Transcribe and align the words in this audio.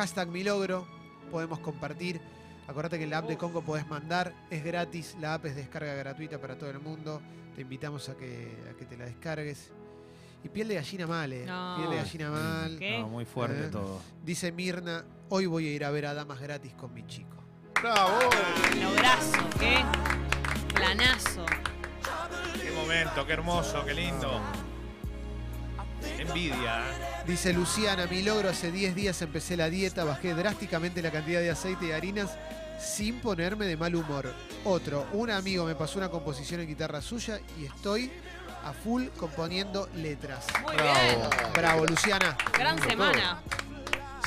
hashtag 0.00 0.28
mi 0.28 0.42
logro, 0.42 0.86
podemos 1.30 1.58
compartir. 1.58 2.20
Acordate 2.66 2.96
que 2.98 3.04
en 3.04 3.10
la 3.10 3.18
app 3.18 3.28
de 3.28 3.36
Congo 3.36 3.60
podés 3.62 3.86
mandar, 3.86 4.32
es 4.48 4.64
gratis, 4.64 5.14
la 5.20 5.34
app 5.34 5.44
es 5.46 5.56
descarga 5.56 5.92
gratuita 5.94 6.40
para 6.40 6.56
todo 6.56 6.70
el 6.70 6.78
mundo. 6.80 7.20
Te 7.54 7.60
invitamos 7.62 8.08
a 8.08 8.16
que, 8.16 8.56
a 8.70 8.76
que 8.78 8.86
te 8.86 8.96
la 8.96 9.04
descargues. 9.04 9.72
Y 10.42 10.48
piel 10.48 10.68
de 10.68 10.76
gallina 10.76 11.06
mal, 11.06 11.32
eh. 11.34 11.44
No. 11.46 11.76
Piel 11.76 11.90
de 11.90 11.96
gallina 11.96 12.30
mal. 12.30 12.78
¿Qué? 12.78 12.98
No, 13.00 13.08
muy 13.08 13.24
fuerte 13.26 13.66
Eh. 13.66 13.68
todo. 13.70 14.00
Dice 14.24 14.52
Mirna, 14.52 15.04
hoy 15.28 15.44
voy 15.46 15.66
a 15.66 15.72
ir 15.72 15.84
a 15.84 15.90
ver 15.90 16.06
a 16.06 16.14
Damas 16.14 16.40
gratis 16.40 16.72
con 16.74 16.94
mi 16.94 17.06
chico. 17.06 17.36
¡Bravo! 17.82 18.18
Lograzo, 18.80 19.50
qué 19.58 19.84
planazo. 20.74 21.44
Qué 22.62 22.70
momento, 22.70 23.26
qué 23.26 23.32
hermoso, 23.34 23.84
qué 23.84 23.92
lindo. 23.94 24.40
Qué 26.16 26.22
envidia. 26.22 26.88
¿eh? 26.88 27.09
Dice 27.26 27.52
Luciana, 27.52 28.06
mi 28.06 28.22
logro 28.22 28.48
hace 28.48 28.72
10 28.72 28.94
días 28.94 29.22
empecé 29.22 29.56
la 29.56 29.70
dieta, 29.70 30.04
bajé 30.04 30.34
drásticamente 30.34 31.00
la 31.02 31.10
cantidad 31.10 31.40
de 31.40 31.50
aceite 31.50 31.86
y 31.86 31.92
harinas 31.92 32.30
sin 32.80 33.20
ponerme 33.20 33.66
de 33.66 33.76
mal 33.76 33.94
humor. 33.94 34.32
Otro, 34.64 35.06
un 35.12 35.30
amigo 35.30 35.64
me 35.64 35.74
pasó 35.74 35.98
una 35.98 36.08
composición 36.08 36.60
en 36.60 36.66
guitarra 36.66 37.00
suya 37.00 37.38
y 37.58 37.66
estoy 37.66 38.10
a 38.64 38.72
full 38.72 39.06
componiendo 39.16 39.88
letras. 39.94 40.46
Muy 40.62 40.74
Bravo. 40.74 40.98
bien. 41.00 41.52
Bravo, 41.54 41.86
Luciana. 41.86 42.36
Gran 42.58 42.80
semana. 42.82 43.40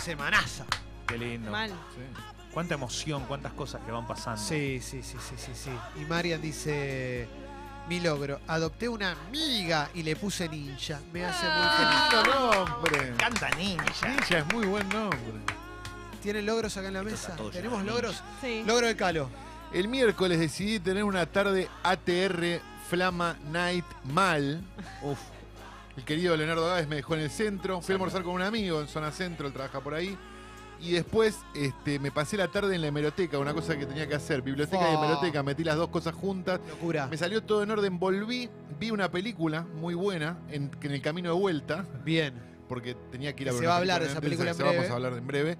Semanaza. 0.01 0.65
Qué 1.07 1.17
lindo. 1.17 1.51
Mal. 1.51 1.71
Cuánta 2.53 2.75
emoción, 2.75 3.25
cuántas 3.27 3.53
cosas 3.53 3.81
que 3.83 3.91
van 3.91 4.07
pasando. 4.07 4.39
Sí, 4.39 4.79
sí, 4.81 5.01
sí, 5.01 5.17
sí, 5.19 5.35
sí, 5.37 5.51
sí. 5.55 5.71
Y 5.99 6.05
Marian 6.05 6.41
dice, 6.41 7.27
mi 7.87 7.99
logro, 7.99 8.39
adopté 8.47 8.87
una 8.87 9.11
amiga 9.11 9.89
y 9.93 10.03
le 10.03 10.15
puse 10.15 10.47
ninja. 10.47 10.99
Me 11.11 11.25
hace 11.25 11.45
muy 11.45 11.67
feliz. 11.77 12.25
¡Lindo 12.25 12.65
nombre! 12.65 13.13
Canta 13.17 13.49
ninja. 13.51 14.07
Ninja 14.07 14.37
es 14.39 14.53
muy 14.53 14.65
buen 14.65 14.87
nombre. 14.89 15.19
¿Tienen 16.21 16.45
logros 16.45 16.75
acá 16.77 16.87
en 16.87 16.93
la 16.93 17.03
mesa? 17.03 17.35
todo 17.35 17.49
¿Tenemos 17.49 17.83
de 17.83 17.91
logros? 17.91 18.23
Sí. 18.41 18.63
Logro 18.65 18.87
de 18.87 18.95
Calo. 18.95 19.29
El 19.73 19.87
miércoles 19.87 20.39
decidí 20.39 20.79
tener 20.79 21.03
una 21.03 21.25
tarde 21.25 21.67
ATR 21.83 22.61
Flama 22.89 23.35
Night 23.51 23.85
mal. 24.05 24.61
Uf. 25.01 25.19
El 25.97 26.03
querido 26.05 26.35
Leonardo 26.37 26.67
Gávez 26.67 26.87
me 26.87 26.97
dejó 26.97 27.15
en 27.15 27.21
el 27.21 27.29
centro. 27.29 27.81
Fui 27.81 27.93
a 27.93 27.95
almorzar 27.95 28.23
con 28.23 28.33
un 28.33 28.41
amigo 28.41 28.81
en 28.81 28.87
zona 28.87 29.11
centro, 29.11 29.47
él 29.47 29.53
trabaja 29.53 29.81
por 29.81 29.93
ahí. 29.93 30.17
Y 30.83 30.91
después 30.91 31.39
este, 31.55 31.97
me 31.97 32.11
pasé 32.11 32.35
la 32.35 32.49
tarde 32.49 32.75
en 32.75 32.81
la 32.81 32.87
hemeroteca, 32.87 33.39
una 33.39 33.53
cosa 33.53 33.77
que 33.77 33.85
tenía 33.85 34.05
que 34.05 34.15
hacer. 34.15 34.41
Biblioteca 34.41 34.91
y 34.91 34.95
hemeroteca, 34.95 35.41
metí 35.41 35.63
las 35.63 35.77
dos 35.77 35.87
cosas 35.87 36.13
juntas. 36.13 36.59
Locura. 36.69 37.07
Me 37.07 37.15
salió 37.15 37.41
todo 37.41 37.63
en 37.63 37.71
orden, 37.71 37.97
volví, 37.97 38.49
vi 38.79 38.91
una 38.91 39.09
película 39.09 39.61
muy 39.61 39.93
buena 39.93 40.39
en, 40.49 40.69
en 40.81 40.91
el 40.91 41.01
camino 41.01 41.33
de 41.33 41.39
vuelta, 41.39 41.85
Bien. 42.03 42.33
porque 42.67 42.95
tenía 43.11 43.33
que 43.33 43.43
ir 43.43 43.49
a 43.49 43.53
Se 43.53 43.59
ver 43.59 43.69
va 43.69 43.71
una 43.71 43.75
a 43.75 43.77
hablar 43.77 44.01
de 44.01 44.07
esa 44.07 44.19
película 44.19 44.49
en 44.49 44.57
se 44.57 44.63
Vamos 44.63 44.89
a 44.89 44.93
hablar 44.93 45.13
en 45.13 45.25
breve. 45.25 45.57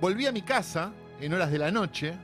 Volví 0.00 0.26
a 0.26 0.32
mi 0.32 0.40
casa 0.40 0.92
en 1.20 1.34
horas 1.34 1.52
de 1.52 1.58
la 1.58 1.70
noche, 1.70 2.14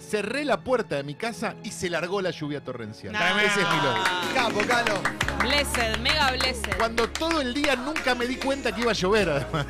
cerré 0.00 0.44
la 0.44 0.58
puerta 0.64 0.96
de 0.96 1.04
mi 1.04 1.14
casa 1.14 1.54
y 1.62 1.70
se 1.70 1.88
largó 1.88 2.20
la 2.20 2.30
lluvia 2.30 2.64
torrencial. 2.64 3.12
Nah. 3.12 3.40
Ese 3.42 3.60
es 3.60 3.68
mi 3.68 3.76
logro. 3.76 4.02
Capo, 4.34 4.60
Calo. 4.66 5.00
Blessed, 5.40 5.98
mega 6.00 6.32
blessed. 6.32 6.76
Cuando 6.76 7.08
todo 7.08 7.40
el 7.40 7.54
día 7.54 7.76
nunca 7.76 8.16
me 8.16 8.26
di 8.26 8.34
cuenta 8.34 8.74
que 8.74 8.80
iba 8.80 8.90
a 8.90 8.94
llover, 8.94 9.30
además. 9.30 9.66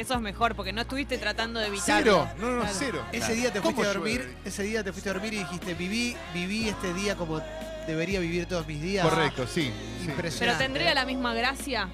Eso 0.00 0.14
es 0.14 0.20
mejor 0.20 0.54
porque 0.54 0.72
no 0.72 0.80
estuviste 0.80 1.18
tratando 1.18 1.60
de 1.60 1.66
evitarlo. 1.66 2.26
Cero, 2.26 2.28
no, 2.40 2.52
no, 2.56 2.60
Claro. 2.62 2.76
cero. 2.78 3.04
Ese 3.12 3.34
día 3.34 3.52
te 3.52 3.60
¿Cómo 3.60 3.74
fuiste 3.74 3.90
a 3.90 3.94
llueve? 3.98 4.18
dormir, 4.18 4.36
ese 4.46 4.62
día 4.62 4.82
te 4.82 4.92
fuiste 4.92 5.10
a 5.10 5.12
dormir 5.12 5.34
y 5.34 5.38
dijiste, 5.38 5.74
viví, 5.74 6.16
viví 6.32 6.68
este 6.70 6.94
día 6.94 7.16
como 7.16 7.40
debería 7.86 8.18
vivir 8.20 8.46
todos 8.46 8.66
mis 8.66 8.80
días. 8.80 9.06
Correcto, 9.06 9.46
sí. 9.46 9.64
sí. 9.64 9.72
Pero 10.00 10.12
Impresionante. 10.12 10.64
tendría 10.64 10.94
la 10.94 11.04
misma 11.04 11.34
gracia. 11.34 11.88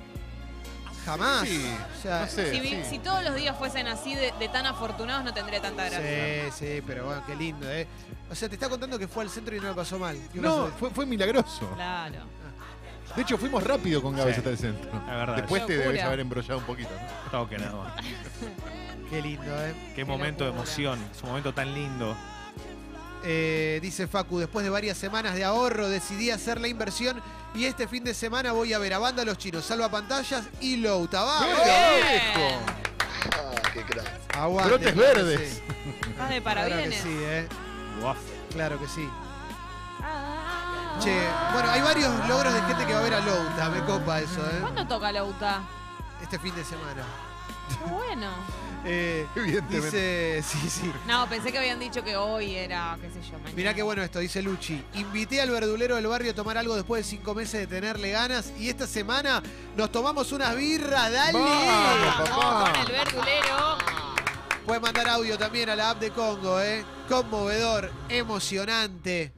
Jamás. 1.05 1.49
Sí, 1.49 1.65
O 1.99 2.03
sea, 2.03 2.21
no 2.23 2.27
sé. 2.29 2.51
Si, 2.53 2.61
vi- 2.61 2.69
sí. 2.71 2.83
si 2.91 2.99
todos 2.99 3.23
los 3.25 3.35
días 3.37 3.57
fuesen 3.57 3.87
así 3.89 4.15
de, 4.15 4.33
de 4.39 4.49
tan 4.49 4.67
afortunados, 4.67 5.25
no 5.25 5.33
tendría 5.35 5.61
tanta 5.61 5.85
gracia. 5.89 6.51
Sí, 6.51 6.65
sí, 6.77 6.83
pero 6.87 7.07
bueno, 7.07 7.23
qué 7.27 7.35
lindo, 7.37 7.69
¿eh? 7.71 7.87
O 8.31 8.35
sea, 8.35 8.49
te 8.49 8.55
está 8.57 8.69
contando 8.69 8.99
que 8.99 9.07
fue 9.07 9.23
al 9.23 9.31
centro 9.31 9.55
y 9.55 9.61
no 9.61 9.69
lo 9.69 9.77
pasó 9.77 9.99
mal. 10.01 10.17
¿Qué 10.33 10.41
No, 10.41 10.65
pasó? 10.67 10.77
fue, 10.79 10.91
fue 10.91 11.07
milagroso. 11.07 11.69
Claro. 11.75 12.19
De 13.15 13.23
hecho, 13.23 13.39
fuimos 13.39 13.63
rápido 13.63 14.03
con 14.03 14.15
Sí. 14.17 14.21
hasta 14.23 14.51
el 14.51 14.59
centro. 14.59 14.91
La 15.07 15.17
verdad. 15.17 15.37
Después 15.37 15.65
te 15.67 15.73
Locura. 15.75 15.89
debes 15.91 16.05
haber 16.05 16.21
embrollado 16.21 16.59
un 16.59 16.65
poquito, 16.65 16.91
¿no? 16.91 17.31
Toque 17.31 17.59
nada 17.59 17.73
más. 17.77 17.93
Qué 19.11 19.23
lindo, 19.23 19.45
¿eh? 19.65 19.75
Qué 19.95 20.05
momento 20.05 20.45
de 20.45 20.51
emoción. 20.51 20.99
Es 21.15 21.23
un 21.23 21.29
momento 21.31 21.55
tan 21.55 21.73
lindo. 21.75 22.17
Eh, 23.25 23.79
Dice 23.83 24.07
Facu, 24.07 24.39
después 24.39 24.65
de 24.65 24.71
varias 24.71 24.97
semanas 24.99 25.35
de 25.35 25.45
ahorro 25.45 25.89
decidí 25.89 26.31
hacer 26.31 26.61
la 26.61 26.69
inversión 26.69 27.21
y 27.55 27.65
este 27.65 27.89
fin 27.89 28.05
de 28.05 28.15
semana 28.15 28.53
voy 28.53 28.73
a 28.73 28.79
ver 28.79 28.93
a 28.95 28.99
Banda 28.99 29.25
Los 29.25 29.39
Chinos, 29.39 29.65
Salva 29.65 29.89
Pantallas 29.91 30.45
y 30.61 30.77
Louta. 30.77 31.23
¡Vamos! 31.23 31.49
Bien. 31.65 32.77
Aguante, 34.35 34.69
Brotes 34.71 34.93
claro 34.93 35.15
que 35.15 35.23
verdes. 35.23 35.53
sí. 35.55 35.61
De 36.07 36.15
Claro 36.15 36.35
que 36.35 36.41
parabienes. 36.43 37.01
sí, 37.03 37.09
¿eh? 37.21 37.49
Claro 38.53 38.79
que 38.81 38.87
sí. 38.89 39.09
Che, 41.01 41.29
bueno, 41.53 41.71
hay 41.71 41.81
varios 41.83 42.29
logros 42.29 42.53
de 42.55 42.63
gente 42.63 42.87
que 42.87 42.93
va 42.95 43.01
a 43.01 43.03
ver 43.03 43.15
a 43.15 43.21
Louta, 43.21 43.69
me 43.71 43.81
copa 43.85 44.21
eso, 44.21 44.41
¿eh? 44.47 44.59
¿Cuándo 44.61 44.87
toca 44.87 45.13
la 45.13 45.25
UTA? 45.25 45.61
Este 46.23 46.39
fin 46.39 46.55
de 46.55 46.65
semana. 46.65 47.03
Qué 47.69 47.93
bueno. 47.93 48.31
Eh, 48.89 49.27
Evidentemente. 49.35 50.37
dice, 50.37 50.43
sí, 50.61 50.71
sí. 50.71 50.93
No, 51.09 51.27
pensé 51.29 51.51
que 51.51 51.59
habían 51.59 51.81
dicho 51.81 52.05
que 52.05 52.17
hoy 52.17 52.55
era, 52.55 52.97
qué 53.01 53.09
sé 53.11 53.21
yo, 53.21 53.33
mañana. 53.33 53.57
Mirá 53.57 53.75
qué 53.75 53.83
bueno 53.83 54.01
esto, 54.01 54.21
dice 54.21 54.41
Luchi. 54.43 54.81
Invité 54.95 55.41
al 55.41 55.51
verdulero 55.51 55.97
del 55.97 56.07
barrio 56.07 56.31
a 56.31 56.35
tomar 56.37 56.57
algo 56.57 56.77
después 56.77 57.05
de 57.05 57.11
cinco 57.11 57.35
meses 57.35 57.59
de 57.63 57.67
tenerle 57.67 58.13
ganas 58.13 58.53
y 58.57 58.69
esta 58.69 58.87
semana 58.87 59.43
nos 59.75 59.91
tomamos 59.91 60.31
unas 60.31 60.55
birras, 60.55 61.11
dale. 61.13 61.37
Vamos, 61.37 62.31
Vamos 62.31 62.31
papá. 62.31 62.73
con 62.75 62.81
el 62.83 62.93
verdulero. 62.93 63.79
Puedes 64.65 64.83
mandar 64.83 65.09
audio 65.09 65.37
también 65.37 65.69
a 65.71 65.75
la 65.75 65.91
app 65.91 65.99
de 65.99 66.11
Congo, 66.13 66.61
¿eh? 66.61 66.85
Conmovedor, 67.09 67.91
emocionante. 68.09 69.33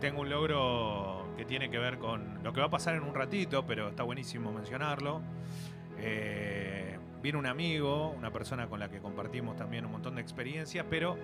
Tengo 0.00 0.20
un 0.20 0.28
logro 0.28 1.26
que 1.36 1.44
tiene 1.44 1.70
que 1.70 1.78
ver 1.78 1.98
con 1.98 2.42
lo 2.42 2.52
que 2.52 2.60
va 2.60 2.66
a 2.66 2.70
pasar 2.70 2.94
en 2.94 3.02
un 3.02 3.14
ratito, 3.14 3.64
pero 3.66 3.88
está 3.88 4.02
buenísimo 4.02 4.52
mencionarlo. 4.52 5.22
Eh, 5.98 6.98
viene 7.22 7.38
un 7.38 7.46
amigo, 7.46 8.10
una 8.10 8.30
persona 8.30 8.66
con 8.68 8.78
la 8.78 8.88
que 8.88 8.98
compartimos 8.98 9.56
también 9.56 9.84
un 9.86 9.92
montón 9.92 10.16
de 10.16 10.22
experiencias, 10.22 10.84
pero 10.88 11.16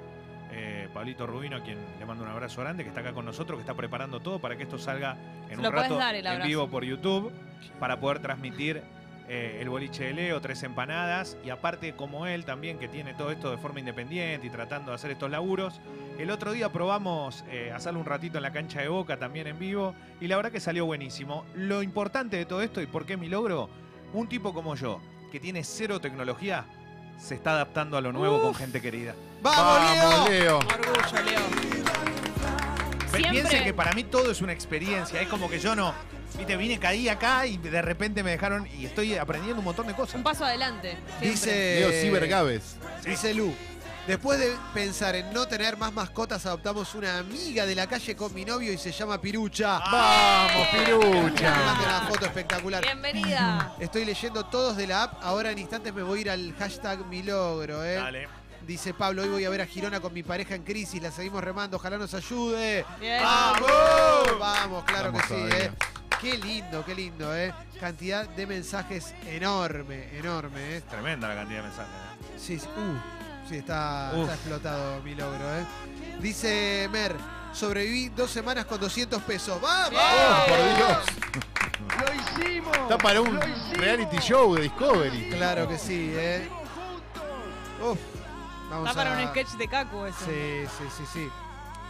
eh, 0.50 0.88
Pablito 0.92 1.26
Rubino, 1.26 1.56
a 1.56 1.60
quien 1.62 1.78
le 1.98 2.06
mando 2.06 2.24
un 2.24 2.30
abrazo 2.30 2.60
grande, 2.62 2.82
que 2.82 2.88
está 2.88 3.00
acá 3.00 3.12
con 3.12 3.24
nosotros, 3.24 3.56
que 3.56 3.62
está 3.62 3.74
preparando 3.74 4.20
todo 4.20 4.38
para 4.38 4.56
que 4.56 4.64
esto 4.64 4.78
salga 4.78 5.16
en 5.48 5.60
Se 5.60 5.66
un 5.66 5.72
rato 5.72 5.96
dar 5.96 6.14
en 6.14 6.42
vivo 6.42 6.68
por 6.68 6.84
YouTube, 6.84 7.32
para 7.78 8.00
poder 8.00 8.20
transmitir 8.20 8.82
eh, 9.28 9.58
el 9.60 9.68
boliche 9.68 10.04
de 10.04 10.12
Leo, 10.14 10.40
tres 10.40 10.62
empanadas, 10.62 11.36
y 11.44 11.50
aparte 11.50 11.94
como 11.94 12.26
él 12.26 12.44
también, 12.44 12.78
que 12.78 12.88
tiene 12.88 13.14
todo 13.14 13.30
esto 13.30 13.50
de 13.50 13.56
forma 13.58 13.80
independiente 13.80 14.46
y 14.46 14.50
tratando 14.50 14.90
de 14.90 14.96
hacer 14.96 15.10
estos 15.12 15.30
laburos, 15.30 15.80
el 16.18 16.30
otro 16.30 16.52
día 16.52 16.70
probamos 16.72 17.44
eh, 17.50 17.72
hacerlo 17.74 18.00
un 18.00 18.06
ratito 18.06 18.38
en 18.38 18.42
la 18.42 18.52
cancha 18.52 18.80
de 18.80 18.88
Boca 18.88 19.16
también 19.18 19.46
en 19.46 19.58
vivo 19.58 19.94
y 20.20 20.26
la 20.26 20.36
verdad 20.36 20.52
que 20.52 20.60
salió 20.60 20.84
buenísimo. 20.86 21.44
Lo 21.54 21.82
importante 21.82 22.36
de 22.36 22.44
todo 22.46 22.62
esto 22.62 22.80
y 22.82 22.86
por 22.86 23.06
qué 23.06 23.16
mi 23.16 23.28
logro, 23.28 23.70
un 24.12 24.28
tipo 24.28 24.52
como 24.52 24.74
yo, 24.74 25.00
que 25.30 25.40
tiene 25.40 25.64
cero 25.64 26.00
tecnología, 26.00 26.64
se 27.18 27.34
está 27.36 27.52
adaptando 27.52 27.96
a 27.96 28.00
lo 28.00 28.12
nuevo 28.12 28.42
con 28.42 28.54
gente 28.54 28.80
querida. 28.82 29.14
¡Vamos, 29.40 29.64
Vamos, 29.64 30.28
Leo! 30.30 30.40
Leo. 30.40 30.58
Orgullo, 30.58 31.22
Leo. 31.24 31.40
Pe- 33.10 33.18
Siempre- 33.18 33.30
Piensen 33.30 33.64
que 33.64 33.74
para 33.74 33.92
mí 33.92 34.04
todo 34.04 34.30
es 34.30 34.40
una 34.40 34.52
experiencia, 34.52 35.20
es 35.20 35.28
como 35.28 35.48
que 35.48 35.58
yo 35.58 35.74
no, 35.76 35.92
viste, 36.36 36.56
vine, 36.56 36.78
caí 36.78 37.08
acá 37.08 37.46
y 37.46 37.56
de 37.58 37.82
repente 37.82 38.22
me 38.22 38.30
dejaron 38.32 38.66
y 38.78 38.86
estoy 38.86 39.16
aprendiendo 39.16 39.58
un 39.60 39.64
montón 39.64 39.86
de 39.86 39.94
cosas. 39.94 40.16
Un 40.16 40.22
paso 40.22 40.44
adelante. 40.44 40.96
siempre. 41.18 41.28
Dice, 41.30 41.76
Leo 41.80 41.90
Ciber 41.92 42.28
Gávez. 42.28 42.76
dice 43.04 43.34
Lu. 43.34 43.54
Después 44.06 44.36
de 44.40 44.52
pensar 44.74 45.14
en 45.14 45.32
no 45.32 45.46
tener 45.46 45.76
más 45.76 45.92
mascotas, 45.92 46.44
adoptamos 46.44 46.92
una 46.96 47.18
amiga 47.18 47.64
de 47.66 47.76
la 47.76 47.86
calle 47.86 48.16
con 48.16 48.34
mi 48.34 48.44
novio 48.44 48.72
y 48.72 48.76
se 48.78 48.90
llama 48.90 49.20
Pirucha. 49.20 49.78
Vamos, 49.78 50.66
Me 50.72 50.84
Pirucha. 50.86 51.50
manda 51.54 51.82
una 51.84 52.00
foto 52.08 52.26
espectacular. 52.26 52.82
Bienvenida. 52.82 53.72
Estoy 53.78 54.04
leyendo 54.04 54.44
todos 54.46 54.76
de 54.76 54.88
la 54.88 55.04
app. 55.04 55.22
Ahora 55.22 55.52
en 55.52 55.58
instantes 55.60 55.94
me 55.94 56.02
voy 56.02 56.18
a 56.18 56.22
ir 56.22 56.30
al 56.30 56.52
hashtag 56.58 57.06
mi 57.06 57.22
logro, 57.22 57.84
¿eh? 57.84 57.94
Dale. 57.94 58.28
Dice 58.66 58.92
Pablo, 58.92 59.22
hoy 59.22 59.28
voy 59.28 59.44
a 59.44 59.50
ver 59.50 59.60
a 59.60 59.66
Girona 59.66 60.00
con 60.00 60.12
mi 60.12 60.24
pareja 60.24 60.56
en 60.56 60.64
crisis. 60.64 61.00
La 61.00 61.12
seguimos 61.12 61.42
remando. 61.44 61.76
Ojalá 61.76 61.96
nos 61.96 62.12
ayude. 62.14 62.84
Bien. 62.98 63.22
¡Vamos! 63.22 64.38
Vamos, 64.40 64.84
claro 64.84 65.12
Vamos 65.12 65.22
que 65.22 65.28
sí, 65.28 65.34
todavía. 65.34 65.64
¿eh? 65.66 65.70
Qué 66.22 66.38
lindo, 66.38 66.84
qué 66.84 66.94
lindo, 66.94 67.36
¿eh? 67.36 67.52
Cantidad 67.80 68.28
de 68.28 68.46
mensajes 68.46 69.12
enorme, 69.26 70.16
enorme, 70.16 70.76
¿eh? 70.76 70.80
Tremenda 70.88 71.26
la 71.26 71.34
cantidad 71.34 71.62
de 71.62 71.68
mensajes. 71.68 71.92
¿eh? 71.92 72.38
Sí, 72.38 72.58
sí, 72.60 72.68
uh, 72.68 73.48
sí, 73.48 73.56
está, 73.56 74.12
explotado 74.32 75.02
mi 75.02 75.16
logro, 75.16 75.44
¿eh? 75.58 75.64
Dice 76.20 76.88
Mer, 76.92 77.16
sobreviví 77.52 78.10
dos 78.10 78.30
semanas 78.30 78.66
con 78.66 78.78
200 78.80 79.20
pesos. 79.22 79.60
¡Vamos! 79.60 80.00
Oh, 80.00 80.46
por 80.48 80.76
Dios. 80.76 80.98
¡Lo 81.98 82.14
hicimos! 82.44 82.76
Está 82.78 82.98
para 82.98 83.20
un 83.20 83.40
reality 83.74 84.18
show 84.18 84.54
de 84.54 84.62
Discovery. 84.62 85.28
Claro 85.30 85.66
que 85.68 85.76
sí, 85.76 86.12
¿eh? 86.14 86.48
Uf, 87.82 87.98
vamos 88.70 88.88
Está 88.90 89.02
para 89.04 89.18
a- 89.18 89.22
un 89.24 89.28
sketch 89.30 89.50
de 89.58 89.66
Cacu 89.66 90.04
eso. 90.04 90.18
Sí, 90.24 90.66
sí, 90.78 90.84
sí, 90.98 91.04
sí. 91.12 91.28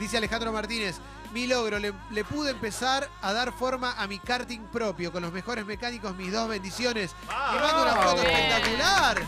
Dice 0.01 0.17
Alejandro 0.17 0.51
Martínez, 0.53 0.99
Mi 1.33 1.47
logro, 1.47 1.79
le, 1.79 1.95
le 2.11 2.25
pude 2.25 2.51
empezar 2.51 3.09
a 3.23 3.33
dar 3.33 3.53
forma 3.53 3.93
a 3.97 4.07
mi 4.07 4.19
karting 4.19 4.61
propio 4.67 5.11
con 5.11 5.23
los 5.23 5.33
mejores 5.33 5.65
mecánicos, 5.65 6.15
mis 6.15 6.31
dos 6.31 6.47
bendiciones. 6.49 7.15
Le 7.27 7.61
mando 7.61 7.83
una 7.83 7.97
foto 7.97 8.23
Bien. 8.23 8.35
espectacular. 8.37 9.23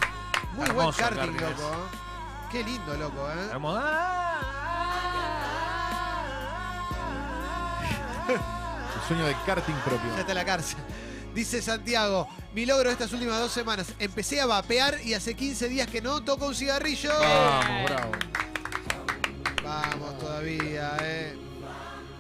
Muy 0.52 0.66
buen 0.66 0.70
Hermoso 0.70 0.98
karting, 0.98 1.32
karting 1.34 1.40
loco. 1.40 1.72
¿eh? 1.72 1.98
Qué 2.52 2.62
lindo, 2.62 2.94
loco, 2.96 3.30
¿eh? 3.30 3.48
Hermosa. 3.50 4.00
El 8.28 9.08
sueño 9.08 9.26
de 9.26 9.36
karting 9.46 9.74
propio. 9.84 10.10
Ya 10.14 10.20
está 10.20 10.32
en 10.32 10.38
la 10.38 10.44
cárcel. 10.44 10.78
Dice 11.34 11.60
Santiago, 11.62 12.28
mi 12.54 12.64
logro 12.64 12.90
estas 12.90 13.12
últimas 13.12 13.38
dos 13.40 13.50
semanas. 13.50 13.88
Empecé 13.98 14.40
a 14.40 14.46
vapear 14.46 15.00
y 15.04 15.14
hace 15.14 15.34
15 15.34 15.68
días 15.68 15.88
que 15.88 16.00
no 16.00 16.22
toco 16.22 16.46
un 16.46 16.54
cigarrillo. 16.54 17.10
Vamos, 17.18 17.90
bravo. 17.90 18.12
Vamos 19.64 20.18
todavía, 20.18 20.96
eh. 21.00 21.36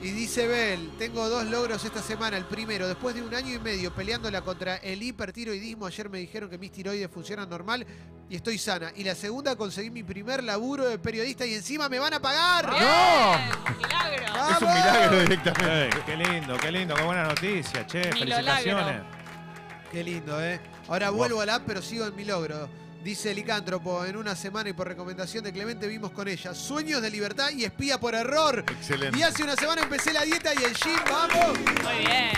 Y 0.04 0.10
dice 0.10 0.46
Bel, 0.46 0.90
tengo 0.98 1.26
dos 1.30 1.46
logros 1.46 1.82
esta 1.82 2.02
semana. 2.02 2.36
El 2.36 2.44
primero, 2.44 2.86
después 2.86 3.14
de 3.14 3.22
un 3.22 3.34
año 3.34 3.54
y 3.54 3.58
medio 3.58 3.90
peleándola 3.90 4.42
contra 4.42 4.76
el 4.76 5.02
hipertiroidismo, 5.02 5.86
ayer 5.86 6.10
me 6.10 6.18
dijeron 6.18 6.50
que 6.50 6.58
mis 6.58 6.70
tiroides 6.72 7.10
funcionan 7.10 7.48
normal 7.48 7.86
y 8.28 8.36
estoy 8.36 8.58
sana. 8.58 8.92
Y 8.94 9.02
la 9.02 9.14
segunda, 9.14 9.56
conseguí 9.56 9.88
mi 9.88 10.02
primer 10.02 10.44
laburo 10.44 10.86
de 10.86 10.98
periodista 10.98 11.46
y 11.46 11.54
encima 11.54 11.88
me 11.88 11.98
van 11.98 12.12
a 12.12 12.20
pagar. 12.20 12.68
Bien, 12.68 13.78
Milagro. 13.78 14.34
¡Vamos! 14.34 14.56
Es 14.56 14.62
un 14.62 14.74
milagro 14.74 15.20
directamente. 15.20 15.96
Qué 16.04 16.16
lindo, 16.18 16.56
qué 16.58 16.70
lindo, 16.70 16.94
qué 16.96 17.02
buena 17.02 17.24
noticia, 17.24 17.86
che. 17.86 18.02
Felicitaciones. 18.12 19.02
Qué 19.90 20.04
lindo, 20.04 20.44
¿eh? 20.44 20.60
Ahora 20.86 21.08
vuelvo 21.08 21.40
al 21.40 21.48
app, 21.48 21.62
pero 21.66 21.80
sigo 21.80 22.04
en 22.04 22.14
mi 22.14 22.26
logro. 22.26 22.68
Dice 23.04 23.34
Licántropo, 23.34 24.02
en 24.06 24.16
una 24.16 24.34
semana 24.34 24.70
y 24.70 24.72
por 24.72 24.88
recomendación 24.88 25.44
de 25.44 25.52
Clemente 25.52 25.86
vimos 25.86 26.10
con 26.12 26.26
ella 26.26 26.54
Sueños 26.54 27.02
de 27.02 27.10
libertad 27.10 27.50
y 27.54 27.64
espía 27.64 28.00
por 28.00 28.14
error. 28.14 28.60
Excelente. 28.60 29.18
Y 29.18 29.22
hace 29.22 29.42
una 29.42 29.54
semana 29.56 29.82
empecé 29.82 30.10
la 30.10 30.22
dieta 30.22 30.54
y 30.54 30.64
el 30.64 30.72
gym, 30.72 30.98
¡vamos! 31.10 31.58
Muy 31.58 31.98
bien. 31.98 32.32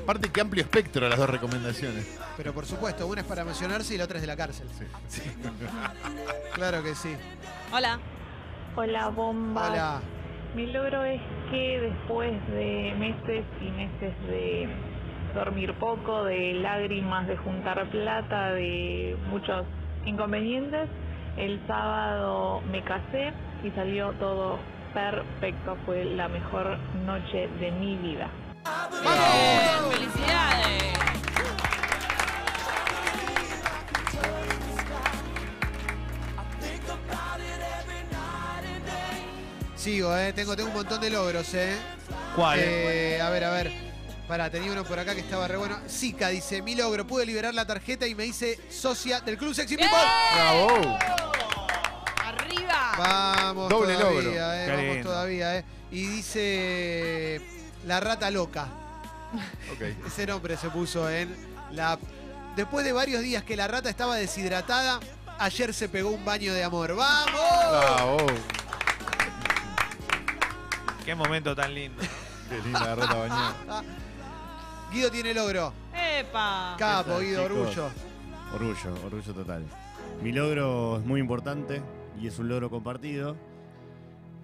Aparte, 0.00 0.30
qué 0.30 0.40
amplio 0.40 0.62
espectro 0.62 1.08
las 1.08 1.18
dos 1.18 1.28
recomendaciones. 1.28 2.06
Pero 2.36 2.54
por 2.54 2.66
supuesto, 2.66 3.04
una 3.08 3.22
es 3.22 3.26
para 3.26 3.44
mencionarse 3.44 3.94
y 3.94 3.98
la 3.98 4.04
otra 4.04 4.18
es 4.18 4.20
de 4.20 4.28
la 4.28 4.36
cárcel. 4.36 4.68
Sí. 5.08 5.22
Claro 6.54 6.80
que 6.84 6.94
sí. 6.94 7.16
Hola. 7.72 7.98
Hola, 8.76 9.08
bomba. 9.08 9.72
Hola. 9.72 10.00
Mi 10.54 10.66
logro 10.66 11.02
es 11.02 11.20
que 11.50 11.80
después 11.80 12.30
de 12.46 12.94
meses 12.96 13.44
y 13.60 13.70
meses 13.70 14.14
de 14.28 14.91
dormir 15.34 15.74
poco, 15.74 16.24
de 16.24 16.54
lágrimas, 16.54 17.26
de 17.26 17.36
juntar 17.36 17.88
plata, 17.90 18.52
de 18.52 19.16
muchos 19.30 19.64
inconvenientes, 20.04 20.88
el 21.36 21.60
sábado 21.66 22.60
me 22.70 22.82
casé 22.82 23.32
y 23.64 23.70
salió 23.70 24.12
todo 24.12 24.58
perfecto. 24.92 25.76
Fue 25.86 26.04
la 26.04 26.28
mejor 26.28 26.78
noche 27.06 27.48
de 27.60 27.70
mi 27.72 27.96
vida. 27.96 28.28
Bien, 29.02 29.92
felicidades. 29.92 30.92
Sigo, 39.74 40.16
¿eh? 40.16 40.32
Tengo, 40.32 40.54
tengo 40.54 40.68
un 40.68 40.76
montón 40.76 41.00
de 41.00 41.10
logros, 41.10 41.52
¿eh? 41.54 41.76
¿Cuál? 42.36 42.60
Eh, 42.62 43.20
a 43.20 43.30
ver, 43.30 43.44
a 43.44 43.50
ver. 43.50 43.91
Pará, 44.28 44.48
tenía 44.50 44.72
uno 44.72 44.84
por 44.84 44.98
acá 44.98 45.14
que 45.14 45.20
estaba 45.20 45.46
re 45.48 45.56
bueno. 45.56 45.78
Zika 45.88 46.28
dice, 46.28 46.62
mi 46.62 46.74
logro, 46.74 47.06
pude 47.06 47.26
liberar 47.26 47.52
la 47.54 47.66
tarjeta 47.66 48.06
y 48.06 48.14
me 48.14 48.24
hice 48.24 48.58
socia 48.70 49.20
del 49.20 49.36
Club 49.36 49.54
Sexy. 49.54 49.76
People. 49.76 49.96
Bravo. 50.34 50.98
Arriba. 52.24 52.94
Vamos 52.98 53.68
Doble 53.68 53.94
todavía, 53.94 54.20
logro. 54.22 54.32
eh, 54.54 54.86
vamos 54.88 55.02
todavía, 55.04 55.58
eh. 55.58 55.64
Y 55.90 56.06
dice 56.06 57.40
la 57.84 58.00
rata 58.00 58.30
loca. 58.30 58.68
Ok. 59.74 59.82
Ese 60.06 60.26
nombre 60.26 60.56
se 60.56 60.70
puso 60.70 61.10
en 61.10 61.34
la. 61.72 61.98
Después 62.56 62.84
de 62.84 62.92
varios 62.92 63.22
días 63.22 63.42
que 63.44 63.56
la 63.56 63.66
rata 63.66 63.90
estaba 63.90 64.16
deshidratada, 64.16 65.00
ayer 65.38 65.74
se 65.74 65.88
pegó 65.88 66.10
un 66.10 66.24
baño 66.24 66.54
de 66.54 66.62
amor. 66.64 66.94
¡Vamos! 66.94 67.40
Bravo. 67.70 68.26
Qué 71.04 71.14
momento 71.14 71.54
tan 71.56 71.74
lindo. 71.74 72.02
Qué 72.48 72.56
linda 72.62 72.80
la 72.80 72.94
rata 72.94 73.14
bañada. 73.14 73.54
Guido 74.92 75.10
tiene 75.10 75.34
logro. 75.34 75.72
Epa. 75.94 76.76
Capo, 76.78 77.18
Guido, 77.20 77.42
chicos? 77.48 77.58
orgullo. 77.60 77.90
Orgullo, 78.54 79.04
orgullo 79.06 79.34
total. 79.34 79.64
Mi 80.22 80.32
logro 80.32 80.98
es 80.98 81.04
muy 81.06 81.20
importante 81.20 81.82
y 82.20 82.26
es 82.26 82.38
un 82.38 82.48
logro 82.48 82.68
compartido 82.70 83.36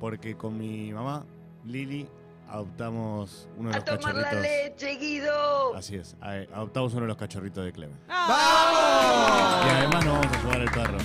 porque 0.00 0.36
con 0.36 0.56
mi 0.56 0.92
mamá, 0.92 1.24
Lili, 1.64 2.08
adoptamos 2.48 3.48
uno 3.58 3.68
de 3.70 3.74
A 3.76 3.78
los 3.78 3.84
tomar 3.84 4.14
la 4.14 4.22
cachorritos. 4.22 4.42
leche, 4.42 4.96
Guido. 4.96 5.74
Así 5.76 5.96
es, 5.96 6.16
adoptamos 6.22 6.92
uno 6.94 7.02
de 7.02 7.08
los 7.08 7.16
cachorritos 7.16 7.64
de 7.64 7.72
Clemen. 7.72 7.98
Ah, 8.08 9.60
Y 9.64 9.66
¡Vamos! 9.68 9.76
además 9.76 10.04
nos 10.04 10.14
vamos 10.20 10.36
a 10.36 10.42
llevar 10.42 10.60
el 10.60 10.70
perro. 10.70 10.98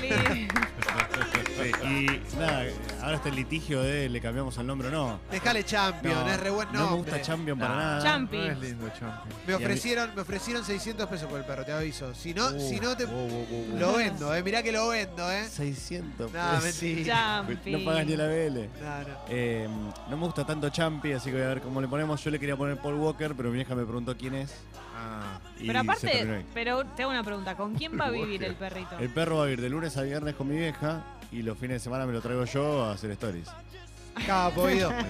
qué 0.00 0.08
lindo. 0.34 0.54
Sí, 1.62 1.72
y 1.86 2.36
nada, 2.38 2.64
ahora 3.02 3.16
está 3.16 3.28
el 3.28 3.36
litigio 3.36 3.82
de 3.82 4.08
le 4.08 4.20
cambiamos 4.20 4.56
el 4.58 4.66
nombre 4.66 4.88
o 4.88 4.90
no. 4.90 5.20
Dejale 5.30 5.64
Champion, 5.64 6.14
No, 6.14 6.28
es 6.28 6.40
re 6.40 6.50
buen 6.50 6.68
no 6.72 6.90
me 6.90 6.96
gusta 6.96 7.20
Champion 7.22 7.58
para 7.58 7.74
No. 7.74 7.80
nada. 7.80 8.02
Champi. 8.02 8.36
No 8.38 8.44
es 8.44 8.58
lindo, 8.58 8.88
champion. 8.88 9.38
Me 9.46 9.54
ofrecieron, 9.54 10.14
me 10.14 10.22
ofrecieron 10.22 10.64
600 10.64 11.08
pesos 11.08 11.28
por 11.28 11.38
el 11.38 11.44
perro, 11.44 11.64
te 11.64 11.72
aviso. 11.72 12.14
Si 12.14 12.34
no, 12.34 12.48
Uh, 12.48 12.60
si 12.60 12.80
no 12.80 12.96
te 12.96 13.04
uh, 13.04 13.08
uh, 13.08 13.26
uh, 13.26 13.74
uh. 13.74 13.78
lo 13.78 13.92
vendo, 13.94 14.34
eh. 14.34 14.42
Mirá 14.42 14.62
que 14.62 14.72
lo 14.72 14.88
vendo, 14.88 15.30
eh. 15.30 15.44
600 15.48 16.32
No, 16.32 16.38
pesos. 16.60 16.64
mentira. 16.82 17.14
Champi. 17.14 17.70
No 17.72 17.84
pagas 17.84 18.06
ni 18.06 18.16
la 18.16 18.26
BL. 18.26 18.58
No, 18.82 18.98
no. 18.98 19.18
Eh, 19.28 19.68
no 20.10 20.16
me 20.16 20.24
gusta 20.26 20.44
tanto 20.44 20.68
Champi, 20.70 21.12
así 21.12 21.30
que 21.30 21.36
voy 21.36 21.44
a 21.44 21.48
ver 21.48 21.60
cómo 21.60 21.80
le 21.80 21.88
ponemos. 21.88 22.22
Yo 22.22 22.30
le 22.30 22.38
quería 22.38 22.56
poner 22.56 22.76
Paul 22.78 22.94
Walker, 22.94 23.34
pero 23.36 23.50
mi 23.50 23.56
vieja 23.56 23.74
me 23.74 23.84
preguntó 23.84 24.16
quién 24.16 24.34
es. 24.34 24.54
Ah. 24.96 25.40
y 25.58 25.66
Pero 25.66 25.80
se 25.94 26.06
terminó 26.06 26.32
aparte, 26.32 26.34
ahí. 26.36 26.46
pero 26.54 26.84
te 26.86 27.02
hago 27.02 27.10
una 27.12 27.24
pregunta. 27.24 27.56
¿Con 27.56 27.74
quién 27.74 27.98
va 27.98 28.06
a 28.06 28.10
vivir 28.10 28.44
el 28.44 28.54
perrito? 28.54 28.98
El 28.98 29.08
perro 29.10 29.38
va 29.38 29.46
a 29.46 29.50
ir 29.50 29.60
de 29.60 29.68
lunes 29.68 29.96
a 29.96 30.02
viernes 30.02 30.34
con 30.34 30.48
mi 30.48 30.56
vieja 30.56 31.02
y 31.32 31.42
los 31.42 31.56
fines 31.58 31.76
de 31.76 31.80
semana 31.80 32.06
me 32.06 32.12
lo 32.12 32.20
traigo 32.20 32.44
yo 32.44 32.84
a 32.84 32.92
hacer 32.92 33.10
stories. 33.12 33.48
Capo, 34.26 34.66
Guido. 34.66 34.90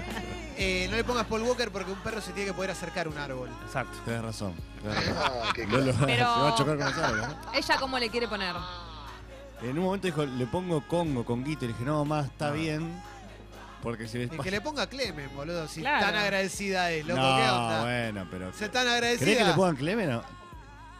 Eh, 0.54 0.86
no 0.90 0.96
le 0.96 1.02
pongas 1.02 1.24
Paul 1.26 1.42
Walker 1.42 1.70
porque 1.72 1.90
un 1.90 1.98
perro 2.00 2.20
se 2.20 2.30
tiene 2.32 2.48
que 2.50 2.54
poder 2.54 2.70
acercar 2.72 3.06
a 3.06 3.10
un 3.10 3.16
árbol. 3.16 3.48
Exacto. 3.64 3.96
Tenés 4.04 4.22
razón. 4.22 4.52
tenés 4.82 5.16
razón. 5.16 5.70
Lolo 5.70 5.92
se 5.98 6.04
Pero- 6.06 6.24
va 6.26 6.48
a 6.50 6.54
chocar 6.54 6.76
con 6.76 6.86
los 6.86 6.98
árboles. 6.98 7.26
¿no? 7.28 7.52
¿Ella 7.54 7.76
cómo 7.80 7.98
le 7.98 8.10
quiere 8.10 8.28
poner? 8.28 8.54
En 9.62 9.78
un 9.78 9.84
momento 9.84 10.06
dijo, 10.06 10.24
le 10.26 10.46
pongo 10.46 10.86
Congo, 10.86 11.24
Conguito. 11.24 11.64
Y 11.64 11.68
le 11.68 11.72
dije, 11.74 11.84
no, 11.86 12.04
más 12.04 12.26
está 12.26 12.50
bien. 12.50 13.02
Porque 13.82 14.06
si 14.06 14.18
les 14.18 14.32
Y 14.32 14.38
que 14.38 14.50
le 14.50 14.60
ponga 14.60 14.86
Clemen, 14.86 15.30
boludo. 15.34 15.66
Si 15.66 15.80
Claro. 15.80 16.04
tan 16.06 16.14
agradecida 16.16 16.90
es, 16.92 17.06
loco, 17.06 17.20
no, 17.20 17.36
¿qué 17.36 17.42
onda? 17.50 17.82
bueno, 17.82 18.26
pero... 18.30 18.52
Se 18.52 18.68
tan 18.68 18.84
¿Querés 18.86 19.18
que 19.18 19.24
le 19.24 19.32
agradecida. 19.32 19.56
pongan 19.56 19.76
Clemen? 19.76 20.20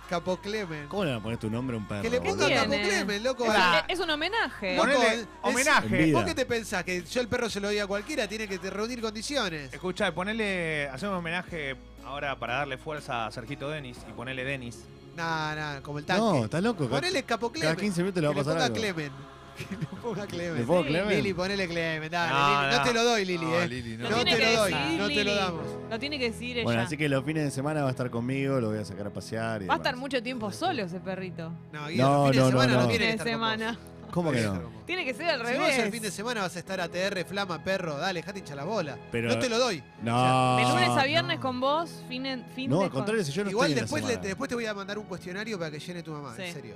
O- 0.04 0.08
Capo 0.08 0.37
Clemen. 0.38 0.88
¿Cómo 0.88 1.04
le 1.04 1.10
van 1.12 1.20
a 1.20 1.22
poner 1.22 1.38
tu 1.38 1.50
nombre 1.50 1.76
a 1.76 1.78
un 1.78 1.87
perro? 1.88 2.02
Que 2.02 2.10
le 2.10 2.19
ponga 2.20 2.32
boludo? 2.32 2.46
Bien, 2.49 2.60
Capo 2.62 2.74
eh. 2.74 2.82
Clemen, 2.82 3.22
loco. 3.24 3.44
Es, 3.44 3.50
Ah, 3.55 3.84
es 3.88 3.98
un 4.00 4.10
homenaje. 4.10 4.76
Loco, 4.76 4.88
Ponele 4.88 5.15
es- 5.15 5.26
homenaje. 5.43 5.86
Envidia. 5.86 6.15
¿Vos 6.15 6.24
qué 6.24 6.34
te 6.34 6.46
pensás? 6.46 6.84
¿Que 6.84 7.03
yo 7.03 7.20
el 7.20 7.29
perro 7.29 7.48
se 7.48 7.60
lo 7.60 7.69
doy 7.69 7.79
a 7.79 7.86
cualquiera? 7.86 8.26
Tiene 8.29 8.46
que 8.48 8.58
te- 8.58 8.70
reunir 8.70 9.00
condiciones. 9.00 9.72
Escucha, 9.72 10.12
ponele, 10.15 10.88
hacemos 10.88 11.12
un 11.15 11.19
homenaje 11.19 11.76
ahora 12.05 12.36
para 12.38 12.56
darle 12.56 12.76
fuerza 12.79 13.26
a 13.26 13.31
Sergito 13.31 13.69
Denis 13.70 13.98
y 14.08 14.12
ponele 14.12 14.44
Denis. 14.44 14.81
Nah, 15.17 15.55
nah, 15.55 15.81
como 15.82 15.98
el 15.98 16.05
tanque. 16.06 16.22
No, 16.22 16.44
estás 16.44 16.62
loco. 16.62 16.88
Ponele 16.88 17.22
Capo 17.22 17.50
Clemen. 17.53 17.70
Cada 17.74 17.81
15 17.81 18.00
minutos 18.03 18.20
le 18.22 18.29
va 18.29 18.32
a 18.32 18.34
que 18.34 18.41
pasar 18.44 18.55
le 18.55 18.60
ponga 18.60 18.65
algo. 18.67 18.94
Clemen. 18.94 19.31
Que 19.56 19.76
le 19.76 19.86
ponga 20.02 20.26
Clemen. 20.26 20.58
¿Le 20.58 20.64
pongo 20.64 20.82
Sí. 20.82 20.88
Clemen? 20.88 21.16
Lili, 21.16 21.34
ponele 21.34 21.68
Clemen, 21.68 22.10
dale, 22.10 22.32
No, 22.32 22.48
Lili. 22.62 22.72
No, 22.72 22.78
no. 22.78 22.84
te 22.84 22.94
lo 22.94 23.04
doy, 23.04 23.24
Lili, 23.24 23.44
No, 23.44 23.60
eh. 23.60 23.68
Lili, 23.68 23.96
no. 23.96 24.08
Lo 24.10 24.16
tiene 24.16 24.30
te 24.32 24.36
que 24.38 24.44
lo 24.54 24.60
doy, 24.60 24.72
decir, 24.72 24.98
no 24.98 25.06
te 25.08 25.14
lo 25.14 25.22
Lili. 25.22 25.34
damos. 25.36 25.66
Lo 25.90 25.98
tiene 25.98 26.18
que 26.18 26.30
decir 26.30 26.56
ella. 26.56 26.64
Bueno, 26.64 26.80
así 26.82 26.96
que 26.96 27.08
los 27.08 27.24
fines 27.24 27.44
de 27.44 27.50
semana 27.50 27.82
va 27.82 27.88
a 27.88 27.90
estar 27.90 28.10
conmigo, 28.10 28.60
lo 28.60 28.70
voy 28.70 28.78
a 28.78 28.84
sacar 28.84 29.06
a 29.06 29.10
pasear. 29.10 29.62
y 29.62 29.66
Va 29.66 29.74
a 29.74 29.76
demás. 29.76 29.86
estar 29.86 29.96
mucho 29.96 30.22
tiempo 30.22 30.50
solo 30.52 30.82
ese 30.84 31.00
perrito. 31.00 31.52
No, 31.72 31.86
Guido, 31.88 32.08
No, 32.08 32.26
el 32.28 32.32
fin 32.34 32.40
no, 32.40 32.46
de 32.46 32.52
no, 32.52 32.60
semana 32.60 32.72
no, 32.74 32.82
no. 32.82 32.88
tiene 32.88 33.04
que 33.04 33.10
Fin 33.12 33.24
de 33.24 33.30
estar 33.30 33.32
con 33.32 33.40
vos. 33.40 33.50
semana. 33.58 33.78
¿Cómo 34.12 34.30
que 34.30 34.42
no? 34.42 34.60
Tiene 34.84 35.04
que 35.06 35.14
ser 35.14 35.30
al 35.30 35.38
Si 35.46 35.54
vos 35.54 35.68
el 35.68 35.72
fin 35.84 35.90
de 35.92 35.98
revés. 36.00 36.12
semana 36.14 36.42
vas 36.42 36.54
a 36.54 36.58
estar 36.58 36.78
ATR, 36.82 37.24
flama, 37.24 37.64
perro, 37.64 37.96
dale, 37.96 38.20
dejate 38.20 38.40
hinchar 38.40 38.58
la 38.58 38.64
bola. 38.64 38.98
Pero- 39.10 39.28
no 39.30 39.38
te 39.38 39.48
lo 39.48 39.58
doy. 39.58 39.82
No. 40.02 40.56
De 40.58 40.62
lunes 40.64 40.88
a 40.90 40.96
no. 41.00 41.04
viernes 41.06 41.38
con 41.40 41.60
vos, 41.60 41.88
fin, 42.10 42.26
en, 42.26 42.44
fin 42.54 42.68
No, 42.68 42.80
de 42.80 42.84
al 42.84 42.90
contrario, 42.90 43.24
si 43.24 43.32
yo 43.32 43.42
no 43.44 43.50
Igual 43.50 43.70
estoy 43.70 43.72
en 43.72 43.76
la 43.76 43.82
después, 43.84 44.02
le- 44.04 44.08
semana. 44.10 44.28
después 44.28 44.48
te 44.50 44.54
voy 44.54 44.66
a 44.66 44.74
mandar 44.74 44.98
un 44.98 45.06
cuestionario 45.06 45.58
para 45.58 45.70
que 45.70 45.78
llene 45.78 46.02
tu 46.02 46.12
mamá, 46.12 46.34
en 46.38 46.52
serio. 46.52 46.74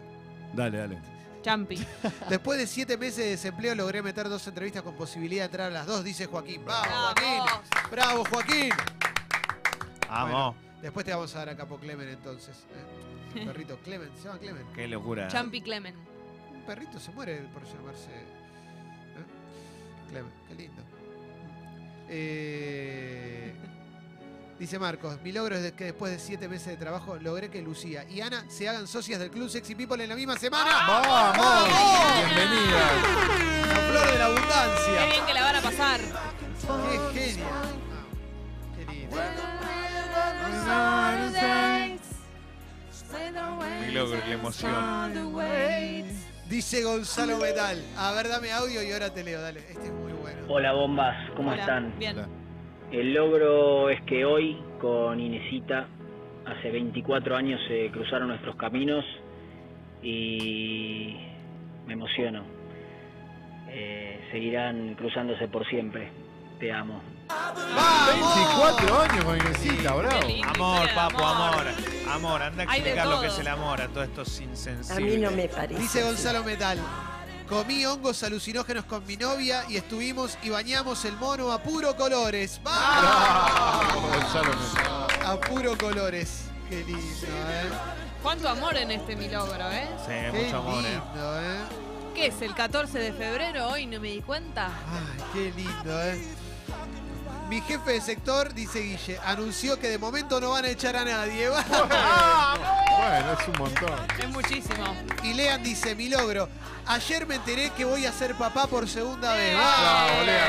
Dale, 0.54 0.78
dale. 0.78 0.98
Champi. 1.46 1.78
Después 2.28 2.58
de 2.58 2.66
siete 2.66 2.96
meses 2.96 3.18
de 3.18 3.30
desempleo 3.30 3.72
logré 3.76 4.02
meter 4.02 4.28
dos 4.28 4.44
entrevistas 4.48 4.82
con 4.82 4.96
posibilidad 4.96 5.42
de 5.42 5.46
entrar 5.46 5.68
a 5.68 5.74
las 5.74 5.86
dos, 5.86 6.02
dice 6.02 6.26
Joaquín. 6.26 6.64
¡Bravo, 6.64 6.84
Joaquín! 6.90 7.38
Vamos. 7.38 7.60
¡Bravo, 7.88 8.24
Joaquín! 8.24 8.70
Vamos. 10.08 10.56
Después 10.82 11.06
te 11.06 11.12
vamos 11.12 11.32
a 11.36 11.38
dar 11.38 11.50
a 11.50 11.56
Capo 11.56 11.78
Clemen 11.78 12.08
entonces. 12.08 12.66
¿eh? 12.74 13.38
Un 13.38 13.46
perrito 13.52 13.78
Clemen, 13.84 14.10
se 14.16 14.24
llama 14.24 14.40
Clemen. 14.40 14.66
Qué 14.74 14.88
locura. 14.88 15.28
Champi 15.28 15.60
Clemen. 15.60 15.94
Un 16.52 16.62
perrito 16.66 16.98
se 16.98 17.12
muere 17.12 17.36
por 17.54 17.62
llamarse. 17.64 18.10
¿eh? 18.10 19.24
Clemen, 20.10 20.32
qué 20.48 20.54
lindo. 20.56 20.82
Eh, 22.08 23.54
dice 24.58 24.78
Marcos, 24.78 25.20
mi 25.22 25.32
logro 25.32 25.56
es 25.56 25.62
de 25.62 25.72
que 25.72 25.84
después 25.84 26.12
de 26.12 26.18
siete 26.18 26.48
meses 26.48 26.68
de 26.68 26.76
trabajo 26.76 27.16
logré 27.16 27.50
que 27.50 27.60
Lucía 27.62 28.04
y 28.08 28.20
Ana 28.20 28.44
se 28.48 28.68
hagan 28.68 28.86
socias 28.86 29.18
del 29.20 29.30
Club 29.30 29.48
Sexy 29.48 29.74
People 29.74 30.02
en 30.02 30.08
la 30.08 30.16
misma 30.16 30.36
semana. 30.38 30.70
¡Vamos! 30.86 31.68
Bienvenida. 32.16 32.90
La 33.68 33.74
flor 33.74 34.06
de 34.12 34.18
la 34.18 34.26
Qué 34.26 34.32
abundancia. 34.32 35.06
bien 35.10 35.26
que 35.26 35.34
la 35.34 35.42
van 35.42 35.56
a 35.56 35.60
pasar. 35.60 36.00
Qué 37.12 37.20
genial. 37.20 37.74
Qué 38.76 38.92
lindo. 38.92 39.16
Milagro, 43.86 44.18
la 44.26 44.34
emoción. 44.34 44.72
Dice 46.48 46.82
Gonzalo 46.84 47.38
Metal. 47.38 47.82
A 47.96 48.12
ver, 48.12 48.28
dame 48.28 48.52
audio 48.52 48.82
y 48.82 48.92
ahora 48.92 49.12
te 49.12 49.24
leo, 49.24 49.40
dale. 49.40 49.60
Este 49.60 49.86
es 49.86 49.92
muy 49.92 50.12
bueno. 50.12 50.46
Hola 50.48 50.72
bombas, 50.72 51.16
¿cómo 51.36 51.50
Hola, 51.50 51.60
están? 51.60 51.98
Bien. 51.98 52.16
Hola. 52.18 52.28
El 52.92 53.14
logro 53.14 53.90
es 53.90 54.00
que 54.02 54.24
hoy 54.24 54.56
con 54.80 55.18
Inesita, 55.18 55.88
hace 56.44 56.70
24 56.70 57.36
años 57.36 57.60
se 57.66 57.90
cruzaron 57.90 58.28
nuestros 58.28 58.56
caminos 58.56 59.04
y 60.02 61.16
me 61.86 61.94
emociono. 61.94 62.44
Eh, 63.68 64.28
seguirán 64.30 64.94
cruzándose 64.94 65.48
por 65.48 65.66
siempre. 65.68 66.10
Te 66.60 66.72
amo. 66.72 67.02
¡Vamos! 67.28 68.36
24 68.36 69.00
años 69.00 69.24
con 69.24 69.36
Inesita, 69.36 69.94
bravo. 69.94 70.28
Amor, 70.54 70.88
papu, 70.94 71.22
amor. 71.22 71.66
amor. 72.08 72.42
Anda 72.42 72.62
a 72.62 72.76
explicar 72.76 73.06
lo 73.08 73.20
que 73.20 73.26
es 73.26 73.38
el 73.38 73.48
amor 73.48 73.80
a 73.80 73.88
todos 73.88 74.08
estos 74.08 74.40
insensibles. 74.40 74.90
A 74.90 75.00
mí 75.00 75.16
no 75.20 75.30
me 75.32 75.48
parece. 75.48 75.80
Dice. 75.80 76.02
Gonzalo 76.04 76.44
Metal. 76.44 76.78
Comí 77.48 77.86
hongos 77.86 78.22
alucinógenos 78.24 78.84
con 78.86 79.06
mi 79.06 79.16
novia 79.16 79.64
y 79.68 79.76
estuvimos 79.76 80.36
y 80.42 80.50
bañamos 80.50 81.04
el 81.04 81.16
mono 81.16 81.52
a 81.52 81.62
puro 81.62 81.94
colores. 81.96 82.60
¡Vamos! 82.64 84.10
Metal. 84.10 84.50
A 85.24 85.40
puro 85.40 85.78
colores. 85.78 86.46
Qué 86.68 86.82
lindo, 86.82 87.26
¿eh? 87.26 87.68
Cuánto 88.20 88.48
amor 88.48 88.76
en 88.76 88.90
este 88.90 89.14
mi 89.14 89.28
logro, 89.28 89.70
¿eh? 89.70 89.88
Sí, 90.04 90.12
Qué 90.32 90.32
mucho 90.44 90.56
amor, 90.58 90.84
eh. 90.84 90.88
lindo, 90.90 91.40
¿eh? 91.40 91.58
¿Qué 92.16 92.26
es 92.26 92.42
el 92.42 92.52
14 92.52 92.98
de 92.98 93.12
febrero? 93.12 93.68
Hoy 93.68 93.86
no 93.86 94.00
me 94.00 94.08
di 94.08 94.22
cuenta. 94.22 94.66
Ay, 94.66 95.24
qué 95.32 95.52
lindo, 95.56 96.02
¿eh? 96.02 96.26
Mi 97.48 97.60
jefe 97.60 97.92
de 97.92 98.00
sector, 98.00 98.52
dice 98.54 98.80
Guille, 98.80 99.20
anunció 99.24 99.78
que 99.78 99.88
de 99.88 99.98
momento 99.98 100.40
no 100.40 100.50
van 100.50 100.64
a 100.64 100.68
echar 100.68 100.96
a 100.96 101.04
nadie. 101.04 101.48
Bueno, 102.96 103.32
es 103.38 103.48
un 103.48 103.58
montón. 103.58 104.06
Es 104.18 104.28
muchísimo. 104.30 104.96
y 105.22 105.34
Lean 105.34 105.62
dice, 105.62 105.94
mi 105.94 106.08
logro. 106.08 106.48
Ayer 106.86 107.26
me 107.26 107.34
enteré 107.34 107.70
que 107.70 107.84
voy 107.84 108.06
a 108.06 108.10
ser 108.12 108.34
papá 108.36 108.66
por 108.66 108.88
segunda 108.88 109.34
vez. 109.34 109.54
Bravo, 109.54 110.22
Lea. 110.24 110.48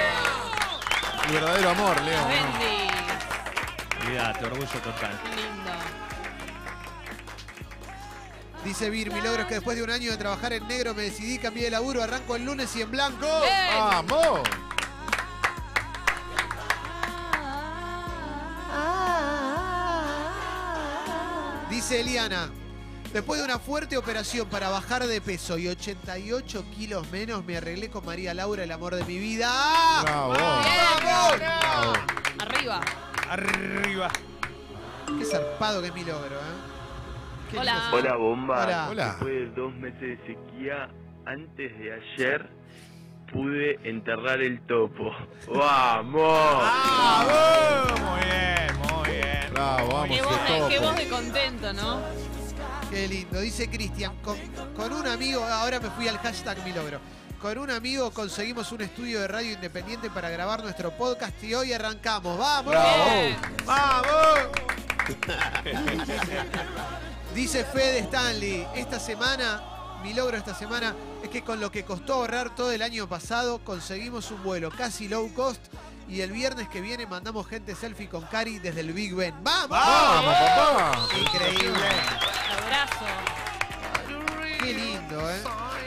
El 1.26 1.34
verdadero 1.34 1.70
amor, 1.72 2.02
Leo. 2.02 2.22
¿no? 2.22 2.28
Bendy. 2.30 2.88
Olvídate, 4.06 4.46
orgullo 4.46 4.80
total. 4.82 5.20
Qué 5.24 5.30
lindo. 5.36 5.72
Dice 8.64 8.90
Vir, 8.90 9.12
mi 9.12 9.22
logro 9.22 9.42
es 9.42 9.48
que 9.50 9.56
después 9.56 9.76
de 9.78 9.84
un 9.84 9.90
año 9.92 10.10
de 10.10 10.18
trabajar 10.18 10.54
en 10.54 10.66
negro 10.70 10.94
me 10.96 11.04
decidí, 11.04 11.38
cambié 11.40 11.66
de 11.66 11.72
laburo, 11.72 12.02
arranco 12.02 12.38
el 12.38 12.46
lunes 12.46 12.74
y 12.78 12.82
en 12.82 12.90
blanco. 12.92 13.28
¡Vamos! 13.78 14.40
Dice 21.78 22.00
Eliana, 22.00 22.50
después 23.14 23.40
de 23.40 23.46
una 23.46 23.60
fuerte 23.60 23.98
operación 23.98 24.50
para 24.50 24.70
bajar 24.70 25.06
de 25.06 25.22
peso 25.22 25.60
y 25.60 25.68
88 25.68 26.66
kilos 26.76 27.08
menos, 27.12 27.46
me 27.46 27.58
arreglé 27.58 27.92
con 27.92 28.04
María 28.04 28.34
Laura, 28.34 28.64
el 28.64 28.72
amor 28.72 28.96
de 28.96 29.04
mi 29.04 29.20
vida. 29.20 29.48
Bravo. 30.02 30.34
Bien. 30.34 31.38
Bravo. 31.38 31.94
Arriba. 32.40 32.82
Arriba. 33.30 34.10
Qué 35.20 35.24
zarpado 35.24 35.80
que 35.82 35.90
es 35.90 35.94
mi 35.94 36.04
logro, 36.04 36.36
¿eh? 36.36 37.52
Qué 37.52 37.60
Hola. 37.60 37.92
Hola 37.94 38.16
bomba, 38.16 38.64
Hola. 38.64 38.88
Hola. 38.90 39.06
después 39.10 39.34
de 39.34 39.50
dos 39.52 39.76
meses 39.76 40.02
de 40.02 40.18
sequía, 40.26 40.90
antes 41.28 41.78
de 41.78 41.94
ayer 41.94 42.50
pude 43.32 43.80
enterrar 43.84 44.42
el 44.42 44.60
topo. 44.66 45.12
¡Vamos! 45.54 46.62
¡Vamos! 46.62 48.02
Muy 48.02 48.20
bien, 48.26 48.78
muy 48.78 49.10
bien. 49.10 49.54
Bravo, 49.54 49.88
vamos, 49.88 50.18
Qué 50.18 50.22
voz, 50.24 50.40
qué 50.48 50.54
de, 50.54 50.68
qué 50.70 50.80
voz 50.80 50.96
de 50.96 51.08
contento, 51.08 51.74
¿no? 51.74 52.02
Qué 52.90 53.08
lindo. 53.08 53.40
Dice 53.42 53.70
Cristian, 53.70 54.16
con, 54.22 54.38
con 54.76 54.94
un 54.94 55.08
amigo, 55.08 55.44
ahora 55.44 55.80
me 55.80 55.90
fui 55.92 56.08
al 56.08 56.18
hashtag 56.20 56.64
mi 56.64 56.74
logro. 56.74 57.00
Con 57.42 57.58
un 57.60 57.70
amigo 57.70 58.10
conseguimos 58.12 58.72
un 58.72 58.82
estudio 58.82 59.20
de 59.22 59.28
radio 59.28 59.54
independiente 59.54 60.10
para 60.10 60.30
grabar 60.30 60.64
nuestro 60.64 60.92
podcast 60.92 61.42
y 61.44 61.54
hoy 61.54 61.72
arrancamos. 61.72 62.38
¡Vamos! 62.38 62.74
Bien. 62.74 63.38
¡Vamos! 63.66 64.50
Dice 67.36 67.64
Fede 67.66 68.00
Stanley, 68.00 68.66
esta 68.76 69.00
semana, 69.00 69.62
mi 70.02 70.14
logro 70.14 70.36
esta 70.36 70.56
semana 70.56 70.96
es 71.28 71.34
que 71.34 71.44
con 71.44 71.60
lo 71.60 71.72
que 71.72 71.84
costó 71.84 72.14
ahorrar 72.14 72.56
todo 72.56 72.72
el 72.72 72.82
año 72.82 73.08
pasado, 73.08 73.60
conseguimos 73.60 74.32
un 74.32 74.42
vuelo 74.44 74.70
casi 74.72 75.10
low 75.10 75.34
cost 75.34 75.62
y 76.08 76.22
el 76.22 76.32
viernes 76.32 76.70
que 76.70 76.80
viene 76.80 77.06
mandamos 77.06 77.46
gente 77.48 77.76
selfie 77.76 78.08
con 78.08 78.24
Cari 78.26 78.60
desde 78.60 78.80
el 78.80 78.94
Big 78.94 79.14
Ben. 79.14 79.36
¡Vamos! 79.44 79.70
¡Vamos, 79.70 80.36
papá! 80.36 81.00
Increíble. 81.20 81.90
Abrazo. 82.64 83.06
Qué 84.60 84.74
lindo, 84.74 85.32
¿eh? 85.32 85.42
Ay, 85.46 85.84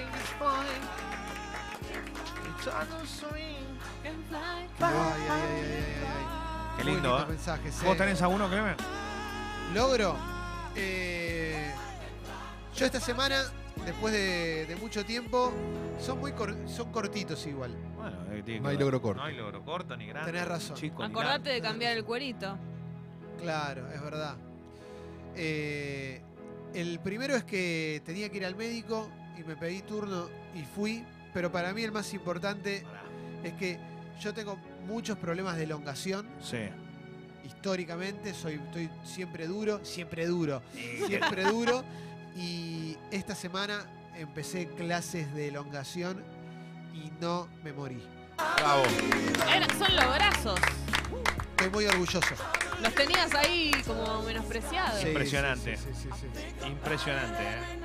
ay, 4.80 4.90
ay, 4.90 5.30
ay, 5.30 5.30
ay, 5.30 6.04
ay. 6.06 6.76
Qué 6.76 6.84
Muy 6.84 6.92
lindo, 6.92 7.18
¿eh? 7.18 7.26
mensaje. 7.28 7.70
¿Vos 7.84 7.96
tenés 7.96 8.20
alguno, 8.22 8.48
Clemen? 8.48 8.76
Logro. 9.74 10.16
eh, 10.76 11.72
yo 12.76 12.86
esta 12.86 13.00
semana, 13.00 13.42
después 13.84 14.12
de, 14.12 14.66
de 14.66 14.76
mucho 14.76 15.04
tiempo, 15.04 15.52
son 15.98 16.18
muy 16.20 16.32
cor- 16.32 16.56
son 16.66 16.90
cortitos 16.92 17.46
igual. 17.46 17.74
Bueno, 17.96 18.16
eh, 18.32 18.42
tiene 18.44 18.60
No 18.60 18.68
hay 18.68 18.76
ver. 18.76 18.84
logro 18.84 19.02
corto. 19.02 19.20
No 19.20 19.26
hay 19.26 19.36
logro 19.36 19.64
corto 19.64 19.96
ni 19.96 20.06
grande. 20.06 20.32
Tenés 20.32 20.48
razón. 20.48 20.76
Chico, 20.76 21.02
ni 21.06 21.10
Acordate 21.10 21.50
de 21.50 21.60
cambiar 21.60 21.96
el 21.96 22.04
cuerito. 22.04 22.56
Claro, 23.40 23.90
es 23.92 24.02
verdad. 24.02 24.36
Eh, 25.36 26.20
el 26.74 26.98
primero 27.00 27.34
es 27.36 27.44
que 27.44 28.02
tenía 28.04 28.28
que 28.30 28.38
ir 28.38 28.44
al 28.46 28.56
médico 28.56 29.08
y 29.38 29.42
me 29.44 29.56
pedí 29.56 29.82
turno 29.82 30.28
y 30.54 30.62
fui, 30.62 31.04
pero 31.32 31.50
para 31.50 31.72
mí 31.72 31.82
el 31.82 31.92
más 31.92 32.12
importante 32.14 32.84
es 33.42 33.52
que 33.54 33.78
yo 34.20 34.34
tengo 34.34 34.56
muchos 34.86 35.16
problemas 35.18 35.56
de 35.56 35.64
elongación. 35.64 36.28
Sí. 36.40 36.58
Históricamente 37.44 38.34
soy, 38.34 38.54
estoy 38.54 38.90
siempre 39.04 39.46
duro, 39.46 39.84
siempre 39.84 40.26
duro, 40.26 40.62
siempre 41.06 41.44
duro. 41.44 41.82
Y 42.36 42.96
esta 43.10 43.34
semana 43.34 43.84
empecé 44.16 44.68
clases 44.68 45.32
de 45.34 45.48
elongación 45.48 46.22
y 46.94 47.10
no 47.20 47.48
me 47.62 47.72
morí. 47.72 48.02
Bravo. 48.56 48.82
Era- 49.54 49.66
son 49.78 49.96
lograzos. 49.96 50.60
Estoy 51.50 51.70
muy 51.70 51.86
orgulloso. 51.86 52.34
Los 52.82 52.94
tenías 52.94 53.34
ahí 53.34 53.70
como 53.86 54.22
menospreciados. 54.22 55.00
Sí, 55.00 55.08
Impresionante. 55.08 55.76
sí, 55.76 55.84
sí, 55.92 56.02
sí, 56.02 56.08
sí, 56.20 56.26
sí. 56.62 56.66
Impresionante, 56.66 57.42
¿eh? 57.42 57.78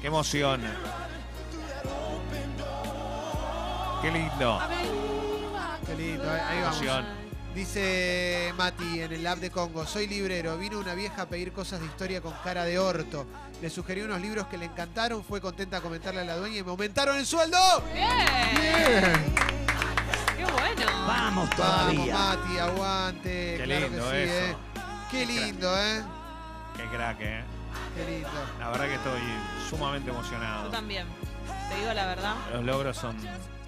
Qué 0.00 0.08
emoción. 0.08 0.60
Qué 4.04 4.10
lindo. 4.10 4.60
Qué 5.86 5.94
lindo, 5.94 6.30
ahí- 6.30 6.60
vamos. 6.60 6.76
Emoción. 6.82 7.06
Dice 7.54 8.52
Mati 8.58 9.00
en 9.00 9.12
el 9.14 9.26
app 9.26 9.38
de 9.38 9.50
Congo, 9.50 9.86
soy 9.86 10.06
librero, 10.06 10.58
vino 10.58 10.78
una 10.78 10.92
vieja 10.94 11.22
a 11.22 11.26
pedir 11.26 11.52
cosas 11.52 11.80
de 11.80 11.86
historia 11.86 12.20
con 12.20 12.34
cara 12.44 12.64
de 12.64 12.78
orto. 12.78 13.26
Le 13.62 13.70
sugerí 13.70 14.02
unos 14.02 14.20
libros 14.20 14.46
que 14.48 14.58
le 14.58 14.66
encantaron, 14.66 15.24
fue 15.24 15.40
contenta 15.40 15.78
a 15.78 15.80
comentarle 15.80 16.20
a 16.20 16.24
la 16.24 16.36
dueña 16.36 16.58
y 16.58 16.62
me 16.62 16.70
aumentaron 16.70 17.16
el 17.16 17.24
sueldo. 17.24 17.56
Bien. 17.94 18.04
Qué 20.36 20.44
bueno. 20.44 21.06
Vamos 21.06 21.48
Vamos 21.56 22.06
Mati, 22.08 22.58
aguante. 22.58 23.54
Qué 23.56 23.64
claro 23.64 23.88
lindo 23.88 24.10
que 24.10 24.26
sí, 24.26 24.32
eso. 24.32 24.44
¿eh? 24.44 24.56
Qué 25.10 25.26
lindo, 25.26 25.78
¿eh? 25.80 26.02
Qué 26.76 26.82
crack, 26.94 27.20
¿eh? 27.20 27.44
Qué 27.96 28.10
lindo. 28.10 28.28
La 28.58 28.68
verdad 28.68 28.84
que 28.86 28.94
estoy 28.96 29.20
sumamente 29.70 30.08
Yo 30.08 30.12
emocionado. 30.14 30.68
también. 30.70 31.06
Te 31.70 31.76
digo 31.80 31.92
la 31.94 32.06
verdad. 32.06 32.34
Los 32.52 32.64
logros 32.64 32.96
son, 32.96 33.16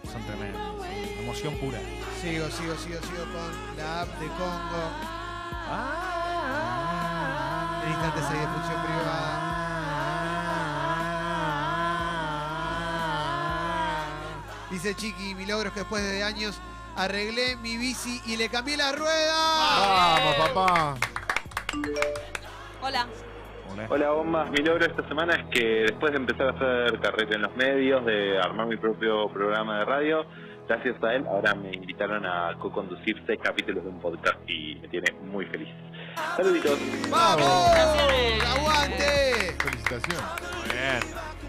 son 0.06 0.22
tremendos. 0.24 0.60
Emoción 1.18 1.54
pura. 1.56 1.78
Sigo, 2.20 2.48
sigo, 2.50 2.76
sigo, 2.76 3.00
sigo 3.00 3.24
con 3.32 3.76
la 3.76 4.02
app 4.02 4.08
de 4.18 4.26
Congo. 4.28 4.90
En 7.84 7.90
instantes 7.90 8.24
hay 8.24 8.38
de 8.38 8.46
función 8.46 8.82
privada. 8.82 9.56
Dice 14.70 14.94
Chiqui, 14.94 15.34
mi 15.34 15.46
logro 15.46 15.68
es 15.68 15.74
que 15.74 15.80
después 15.80 16.02
de 16.02 16.22
años 16.22 16.56
arreglé 16.96 17.56
mi 17.56 17.76
bici 17.76 18.20
y 18.26 18.36
le 18.36 18.48
cambié 18.48 18.76
la 18.76 18.92
rueda. 18.92 19.36
Vamos, 19.78 20.34
papá. 20.36 20.96
Hola. 22.82 23.06
Hola. 23.76 23.88
Hola 23.90 24.10
bombas, 24.10 24.50
mi 24.52 24.64
logro 24.64 24.86
esta 24.86 25.06
semana 25.06 25.34
es 25.34 25.44
que 25.50 25.66
después 25.82 26.10
de 26.10 26.16
empezar 26.16 26.46
a 26.46 26.50
hacer 26.52 26.98
carrera 26.98 27.36
en 27.36 27.42
los 27.42 27.54
medios, 27.56 28.06
de 28.06 28.38
armar 28.38 28.66
mi 28.66 28.78
propio 28.78 29.28
programa 29.28 29.80
de 29.80 29.84
radio, 29.84 30.24
gracias 30.66 30.96
a 31.02 31.12
él 31.12 31.26
ahora 31.26 31.54
me 31.54 31.74
invitaron 31.74 32.24
a 32.24 32.56
co-conducir 32.58 33.22
seis 33.26 33.38
capítulos 33.42 33.84
de 33.84 33.90
un 33.90 34.00
podcast 34.00 34.38
y 34.48 34.76
me 34.76 34.88
tiene 34.88 35.12
muy 35.30 35.44
feliz. 35.46 35.68
Saluditos. 36.38 36.78
¡Vamos! 37.10 37.46
¡Aguante! 38.56 39.54
Felicitaciones. 39.58 40.24
Muy 40.56 40.70
bien. 40.70 41.00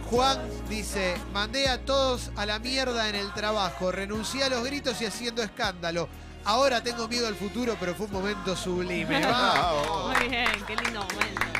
Juan 0.10 0.40
dice, 0.68 1.16
mandé 1.32 1.70
a 1.70 1.86
todos 1.86 2.34
a 2.36 2.46
la 2.46 2.60
mierda 2.60 3.08
en 3.08 3.16
el 3.16 3.32
trabajo, 3.34 3.90
renuncié 3.94 4.44
a 4.44 4.50
los 4.50 4.66
gritos 4.66 5.02
y 5.02 5.06
haciendo 5.06 5.42
escándalo. 5.44 6.10
Ahora 6.44 6.84
tengo 6.84 7.08
miedo 7.08 7.28
al 7.28 7.36
futuro, 7.36 7.78
pero 7.80 7.94
fue 7.94 8.08
un 8.08 8.12
momento 8.12 8.54
sublime. 8.54 9.22
¡Vamos! 9.26 10.18
Muy 10.18 10.28
bien, 10.28 10.48
qué 10.68 10.76
lindo 10.76 11.00
momento. 11.00 11.57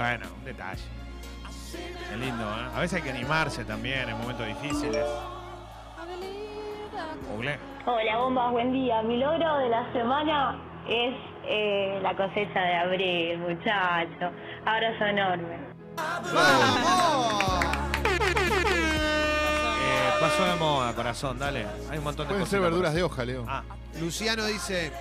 Bueno, 0.00 0.24
un 0.34 0.44
detalle. 0.46 0.82
Qué 2.08 2.16
lindo, 2.16 2.42
¿eh? 2.42 2.70
A 2.74 2.80
veces 2.80 2.94
hay 2.94 3.02
que 3.02 3.10
animarse 3.10 3.66
también 3.66 4.08
en 4.08 4.16
momentos 4.16 4.46
difíciles. 4.46 5.04
Google. 7.30 7.58
Hola 7.84 8.16
bombas, 8.16 8.50
buen 8.50 8.72
día. 8.72 9.02
Mi 9.02 9.18
logro 9.18 9.58
de 9.58 9.68
la 9.68 9.92
semana 9.92 10.58
es 10.88 11.14
eh, 11.44 12.00
la 12.02 12.16
cosecha 12.16 12.60
de 12.60 12.76
abril, 12.76 13.38
muchacho. 13.40 14.32
Abrazo 14.64 15.04
enorme. 15.04 15.58
¡Vamos! 16.32 17.59
Pasó 20.20 20.44
de 20.44 20.54
moda, 20.56 20.92
corazón, 20.94 21.38
dale. 21.38 21.66
Hay 21.90 21.98
un 21.98 22.04
montón 22.04 22.26
de 22.26 22.34
Pueden 22.34 22.46
ser 22.46 22.60
cositas 22.60 22.60
verduras 22.60 22.94
de 22.94 23.02
hoja, 23.02 23.24
Leo. 23.24 23.44
Ah, 23.48 23.62
Luciano 24.00 24.44
dice, 24.44 24.92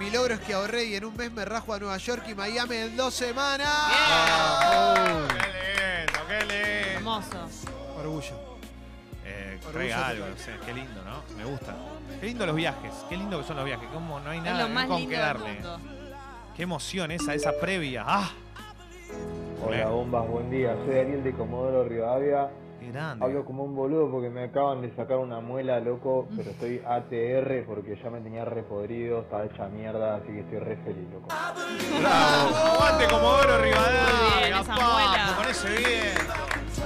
mi 0.00 0.10
logro 0.10 0.34
es 0.34 0.40
que 0.40 0.54
ahorré 0.54 0.84
y 0.84 0.96
en 0.96 1.04
un 1.04 1.16
mes 1.16 1.30
me 1.32 1.44
rajo 1.44 1.72
a 1.72 1.78
Nueva 1.78 1.96
York 1.98 2.24
y 2.28 2.34
Miami 2.34 2.76
en 2.76 2.96
dos 2.96 3.14
semanas. 3.14 3.68
¡Vamos! 3.68 5.28
¡Qué 5.32 6.06
lindo, 6.06 6.20
qué 6.28 6.38
lindo! 6.40 6.96
Hermoso. 6.98 7.48
Orgullo. 7.98 8.52
Eh, 9.24 9.60
traiga 9.72 10.08
algo, 10.08 10.24
total. 10.26 10.36
no 10.38 10.44
sé, 10.44 10.66
qué 10.66 10.74
lindo, 10.74 11.02
¿no? 11.04 11.36
Me 11.36 11.44
gusta. 11.44 11.74
Qué 12.20 12.26
lindo 12.26 12.46
los 12.46 12.56
viajes, 12.56 12.92
qué 13.08 13.16
lindo 13.16 13.38
que 13.40 13.46
son 13.46 13.56
los 13.56 13.64
viajes, 13.64 13.88
como 13.92 14.18
no 14.20 14.30
hay 14.30 14.38
Es 14.38 14.44
nada 14.44 14.62
lo 14.64 14.68
más 14.74 14.86
con 14.86 14.96
lindo 14.96 15.10
qué 15.10 15.16
del 15.16 15.24
darle. 15.24 15.52
mundo. 15.54 15.80
Qué 16.56 16.62
emoción 16.64 17.10
esa, 17.12 17.34
esa 17.34 17.52
previa. 17.60 18.04
¡Ah! 18.06 18.30
Hola 19.64 19.86
bombas, 19.86 20.26
buen 20.28 20.50
día. 20.50 20.74
Soy 20.84 20.98
Ariel 20.98 21.22
de 21.22 21.32
Comodoro 21.32 21.84
Rivadavia. 21.88 22.50
Grande. 22.90 23.24
Hablo 23.24 23.44
como 23.44 23.64
un 23.64 23.74
boludo 23.76 24.10
porque 24.10 24.28
me 24.30 24.44
acaban 24.44 24.82
de 24.82 24.94
sacar 24.96 25.18
una 25.18 25.40
muela, 25.40 25.78
loco, 25.80 26.26
pero 26.36 26.50
estoy 26.52 26.80
ATR 26.86 27.64
porque 27.66 27.98
ya 28.02 28.10
me 28.10 28.20
tenía 28.20 28.44
repodrido, 28.44 29.20
estaba 29.20 29.44
hecha 29.44 29.68
mierda, 29.68 30.16
así 30.16 30.28
que 30.28 30.40
estoy 30.40 30.58
re 30.58 30.76
feliz, 30.78 31.06
loco. 31.12 31.28
¡Bravo! 32.00 32.56
¡Aguante 32.74 33.06
Comodoro 33.08 33.58
Muy 33.58 33.68
Rivadavia! 33.68 34.38
bien, 34.40 34.52
esa 34.54 34.74
papo, 34.74 34.92
muela. 34.92 35.34
Con 35.36 35.50
ese 35.50 35.68
bien. 35.68 36.14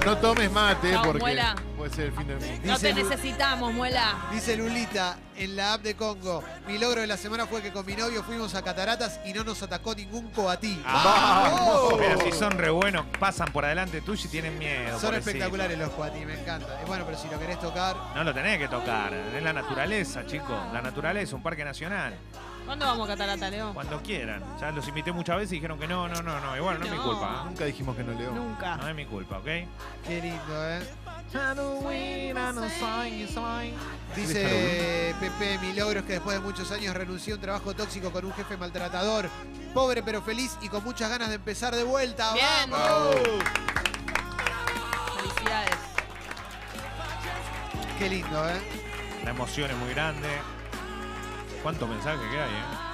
No 0.05 0.17
tomes 0.17 0.51
mate, 0.51 0.95
porque 1.03 1.19
muela. 1.19 1.55
Puede 1.87 1.95
ser 1.95 2.05
el 2.05 2.11
fin 2.13 2.27
del 2.27 2.39
mundo. 2.39 2.61
No 2.65 2.77
te 2.79 2.93
necesitamos, 2.93 3.73
muela. 3.73 4.15
Dice 4.31 4.55
Lulita 4.57 5.17
en 5.35 5.55
la 5.55 5.73
app 5.73 5.81
de 5.83 5.95
Congo, 5.95 6.43
mi 6.67 6.77
logro 6.77 7.01
de 7.01 7.07
la 7.07 7.17
semana 7.17 7.45
fue 7.45 7.61
que 7.61 7.71
con 7.71 7.85
mi 7.85 7.95
novio 7.95 8.23
fuimos 8.23 8.55
a 8.55 8.61
Cataratas 8.63 9.19
y 9.25 9.33
no 9.33 9.43
nos 9.43 9.61
atacó 9.61 9.93
ningún 9.95 10.29
coatí. 10.31 10.81
¡Vamos! 10.83 11.93
Pero 11.97 12.21
si 12.21 12.31
son 12.31 12.57
re 12.57 12.69
buenos, 12.69 13.05
pasan 13.19 13.51
por 13.51 13.65
adelante 13.65 14.01
tuyo 14.01 14.21
y 14.25 14.29
tienen 14.29 14.57
miedo. 14.57 14.91
Son 14.99 15.09
pobrecito. 15.09 15.29
espectaculares 15.29 15.77
los 15.77 15.89
coatí, 15.91 16.25
me 16.25 16.39
encanta. 16.39 16.79
Y 16.83 16.87
bueno, 16.87 17.05
pero 17.05 17.17
si 17.17 17.27
lo 17.29 17.39
querés 17.39 17.59
tocar, 17.59 17.95
No 18.15 18.23
lo 18.23 18.33
tenés 18.33 18.57
que 18.59 18.67
tocar. 18.67 19.13
Es 19.13 19.43
la 19.43 19.53
naturaleza, 19.53 20.25
chicos. 20.25 20.59
La 20.73 20.81
naturaleza, 20.81 21.35
un 21.35 21.43
parque 21.43 21.63
nacional. 21.63 22.15
¿Cuándo 22.65 22.85
vamos 22.85 23.07
a 23.07 23.13
Catarata, 23.13 23.49
Leo? 23.49 23.73
Cuando 23.73 24.01
quieran. 24.01 24.43
Ya 24.59 24.71
los 24.71 24.85
invité 24.89 25.13
muchas 25.13 25.37
veces 25.37 25.53
y 25.53 25.55
dijeron 25.55 25.79
que 25.79 25.87
no, 25.87 26.09
no, 26.09 26.21
no, 26.21 26.39
no. 26.41 26.57
Y 26.57 26.59
bueno, 26.59 26.79
no, 26.79 26.85
es 26.85 26.91
mi 26.91 26.97
No. 26.97 27.03
culpa. 27.03 27.43
Nunca 27.45 27.63
dijimos 27.63 27.95
que 27.95 28.03
no, 28.03 28.11
Leo. 28.11 28.31
¿eh? 28.31 28.33
Nunca. 28.33 28.75
No 28.75 28.89
es 28.89 28.95
mi 28.95 29.05
culpa, 29.05 29.37
¿ok? 29.37 29.45
qué 29.45 30.21
lindo, 30.21 30.69
¿eh? 30.69 30.79
Dice 34.15 35.13
Pepe, 35.19 35.59
mi 35.59 35.73
logro 35.73 35.99
es 35.99 36.05
que 36.05 36.13
después 36.13 36.37
de 36.37 36.43
muchos 36.43 36.71
años 36.71 36.95
renuncié 36.95 37.33
a 37.33 37.35
un 37.35 37.41
trabajo 37.41 37.75
tóxico 37.75 38.11
con 38.11 38.25
un 38.25 38.33
jefe 38.33 38.55
maltratador. 38.55 39.29
Pobre 39.73 40.01
pero 40.03 40.21
feliz 40.21 40.57
y 40.61 40.69
con 40.69 40.83
muchas 40.83 41.09
ganas 41.09 41.29
de 41.29 41.35
empezar 41.35 41.75
de 41.75 41.83
vuelta. 41.83 42.33
Bien. 42.33 42.69
¡Vamos! 42.69 43.15
Felicidades. 45.17 45.75
Qué 47.99 48.09
lindo, 48.09 48.49
¿eh? 48.49 48.61
La 49.23 49.31
emoción 49.31 49.69
es 49.69 49.77
muy 49.77 49.89
grande. 49.89 50.29
¿Cuántos 51.61 51.89
mensajes 51.89 52.21
que 52.31 52.39
hay, 52.39 52.51
eh? 52.51 52.87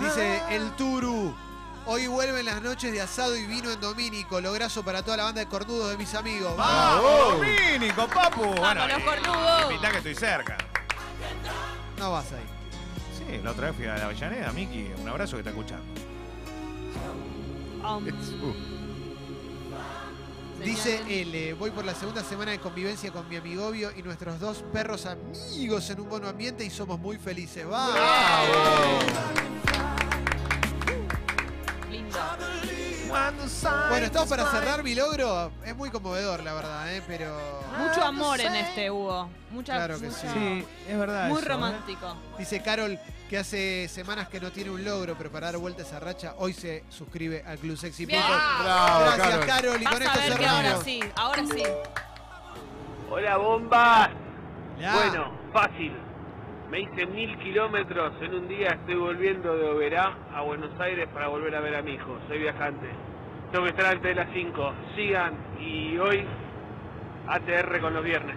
Dice 0.00 0.42
el 0.50 0.70
Turu. 0.72 1.47
Hoy 1.90 2.06
vuelven 2.06 2.44
las 2.44 2.60
noches 2.60 2.92
de 2.92 3.00
asado 3.00 3.34
y 3.34 3.46
vino 3.46 3.72
en 3.72 3.80
Domínico. 3.80 4.42
Lograzo 4.42 4.82
para 4.82 5.02
toda 5.02 5.16
la 5.16 5.22
banda 5.24 5.40
de 5.40 5.48
cornudos 5.48 5.90
de 5.90 5.96
mis 5.96 6.14
amigos. 6.14 6.54
¡Vamos! 6.54 7.02
¡Vamos, 7.02 7.38
Domínico, 7.38 8.06
papu! 8.08 8.44
Bueno, 8.44 8.86
los 8.86 8.98
eh, 8.98 9.04
cornudos. 9.06 9.62
Invitá 9.70 9.90
que 9.92 9.96
estoy 9.96 10.14
cerca. 10.14 10.58
No 11.98 12.12
vas 12.12 12.30
ahí. 12.32 12.44
Sí, 13.16 13.24
la 13.42 13.52
otra 13.52 13.68
vez 13.68 13.76
fui 13.76 13.86
a 13.86 13.96
la 13.96 14.04
Avellaneda, 14.04 14.52
Miki. 14.52 14.90
Un 14.98 15.08
abrazo 15.08 15.36
que 15.36 15.40
está 15.40 15.48
escuchando. 15.48 15.86
Um, 17.82 18.06
Uh, 18.06 18.52
Dice 20.62 21.00
L, 21.08 21.54
voy 21.54 21.70
por 21.70 21.86
la 21.86 21.94
segunda 21.94 22.22
semana 22.22 22.50
de 22.50 22.58
convivencia 22.58 23.10
con 23.10 23.26
mi 23.30 23.36
amigovio 23.36 23.92
y 23.96 24.02
nuestros 24.02 24.38
dos 24.38 24.62
perros 24.74 25.06
amigos 25.06 25.88
en 25.88 26.00
un 26.00 26.08
buen 26.10 26.26
ambiente 26.26 26.66
y 26.66 26.70
somos 26.70 26.98
muy 26.98 27.16
felices. 27.16 27.66
¡Vamos! 27.66 27.94
lindo. 27.94 29.57
Bueno, 33.88 34.06
estamos 34.06 34.28
para 34.28 34.50
cerrar 34.50 34.82
mi 34.82 34.94
logro. 34.94 35.50
Es 35.64 35.74
muy 35.76 35.90
conmovedor, 35.90 36.42
la 36.42 36.54
verdad, 36.54 36.92
¿eh? 36.94 37.02
pero 37.06 37.36
Mucho 37.78 38.02
amor 38.04 38.40
en 38.40 38.54
este, 38.54 38.90
Hugo. 38.90 39.28
Mucha, 39.50 39.74
Claro 39.76 39.98
que 39.98 40.06
mucho- 40.06 40.18
sí. 40.32 40.64
es 40.88 40.98
verdad. 40.98 41.28
Muy 41.28 41.38
eso, 41.38 41.46
¿eh? 41.46 41.48
romántico. 41.48 42.16
dice 42.38 42.62
Carol 42.62 42.98
que 43.28 43.38
hace 43.38 43.88
semanas 43.88 44.28
que 44.28 44.40
no 44.40 44.50
tiene 44.52 44.70
un 44.70 44.84
logro, 44.84 45.14
pero 45.16 45.30
para 45.30 45.46
dar 45.46 45.58
vuelta 45.58 45.82
a 45.82 45.86
esa 45.86 46.00
racha, 46.00 46.34
hoy 46.38 46.52
se 46.54 46.84
suscribe 46.90 47.44
al 47.46 47.58
Club 47.58 47.76
Sexy 47.76 48.06
Bien. 48.06 48.20
People. 48.22 48.36
Bravo, 48.64 49.00
Gracias, 49.00 49.28
Carol. 49.28 49.46
Carol. 49.46 49.82
Y 49.82 49.84
Vas 49.84 49.94
con 49.94 50.02
esto 50.02 50.36
que 50.38 50.46
ahora 50.46 50.62
cerramos. 50.62 50.84
sí, 50.84 51.00
ahora 51.16 51.42
sí. 51.54 51.62
Hola 53.10 53.36
bomba. 53.36 54.10
Ya. 54.80 54.94
Bueno, 54.94 55.32
fácil. 55.52 55.96
Me 56.70 56.80
hice 56.80 57.06
mil 57.06 57.38
kilómetros 57.38 58.12
en 58.20 58.34
un 58.34 58.48
día, 58.48 58.68
estoy 58.68 58.96
volviendo 58.96 59.56
de 59.56 59.70
Oberá 59.70 60.12
a 60.34 60.42
Buenos 60.42 60.78
Aires 60.78 61.08
para 61.14 61.28
volver 61.28 61.54
a 61.56 61.60
ver 61.60 61.76
a 61.76 61.82
mi 61.82 61.92
hijo. 61.92 62.18
Soy 62.28 62.38
viajante. 62.38 62.88
Tengo 63.50 63.64
que 63.64 63.70
estar 63.70 63.86
antes 63.86 64.02
de 64.02 64.14
las 64.14 64.28
5. 64.34 64.72
Sigan 64.94 65.34
y 65.58 65.96
hoy 65.96 66.26
ATR 67.26 67.80
con 67.80 67.94
los 67.94 68.04
viernes. 68.04 68.36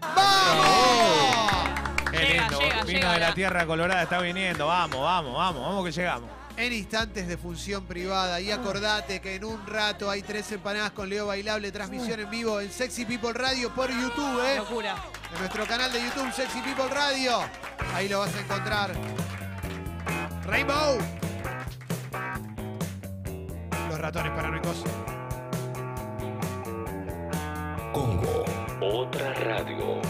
¡Vamos! 0.00 1.70
Qué 2.10 2.16
Llega, 2.18 2.42
lindo. 2.48 2.58
llega, 2.60 2.74
Vino 2.84 2.86
llega 2.98 3.12
de 3.12 3.20
la 3.20 3.28
la- 3.28 3.34
tierra 3.34 3.66
colorada, 3.66 4.02
está 4.02 4.20
viniendo. 4.20 4.66
Vamos, 4.66 5.00
vamos, 5.02 5.34
vamos, 5.36 5.62
vamos 5.62 5.84
que 5.84 5.92
llegamos. 5.92 6.30
En 6.56 6.72
instantes 6.72 7.26
de 7.26 7.36
función 7.36 7.86
privada. 7.86 8.40
Y 8.40 8.50
acordate 8.50 9.20
que 9.20 9.36
en 9.36 9.44
un 9.44 9.66
rato 9.66 10.10
hay 10.10 10.22
tres 10.22 10.50
empanadas 10.52 10.92
con 10.92 11.08
Leo 11.08 11.26
Bailable, 11.26 11.72
transmisión 11.72 12.20
en 12.20 12.30
vivo 12.30 12.60
en 12.60 12.70
Sexy 12.70 13.04
People 13.04 13.32
Radio 13.32 13.74
por 13.74 13.90
YouTube, 13.90 14.40
¿eh? 14.46 14.56
Locura. 14.58 14.96
En 15.32 15.38
nuestro 15.40 15.66
canal 15.66 15.92
de 15.92 16.02
YouTube, 16.02 16.32
Sexy 16.32 16.60
People 16.60 16.88
Radio. 16.88 17.38
Ahí 17.94 18.08
lo 18.08 18.20
vas 18.20 18.34
a 18.34 18.40
encontrar. 18.40 18.92
Rainbow. 20.44 20.98
Los 23.88 23.98
ratones 23.98 24.32
paranoicos. 24.32 24.84
Congo, 27.92 28.44
otra 28.80 29.34
radio. 29.34 30.00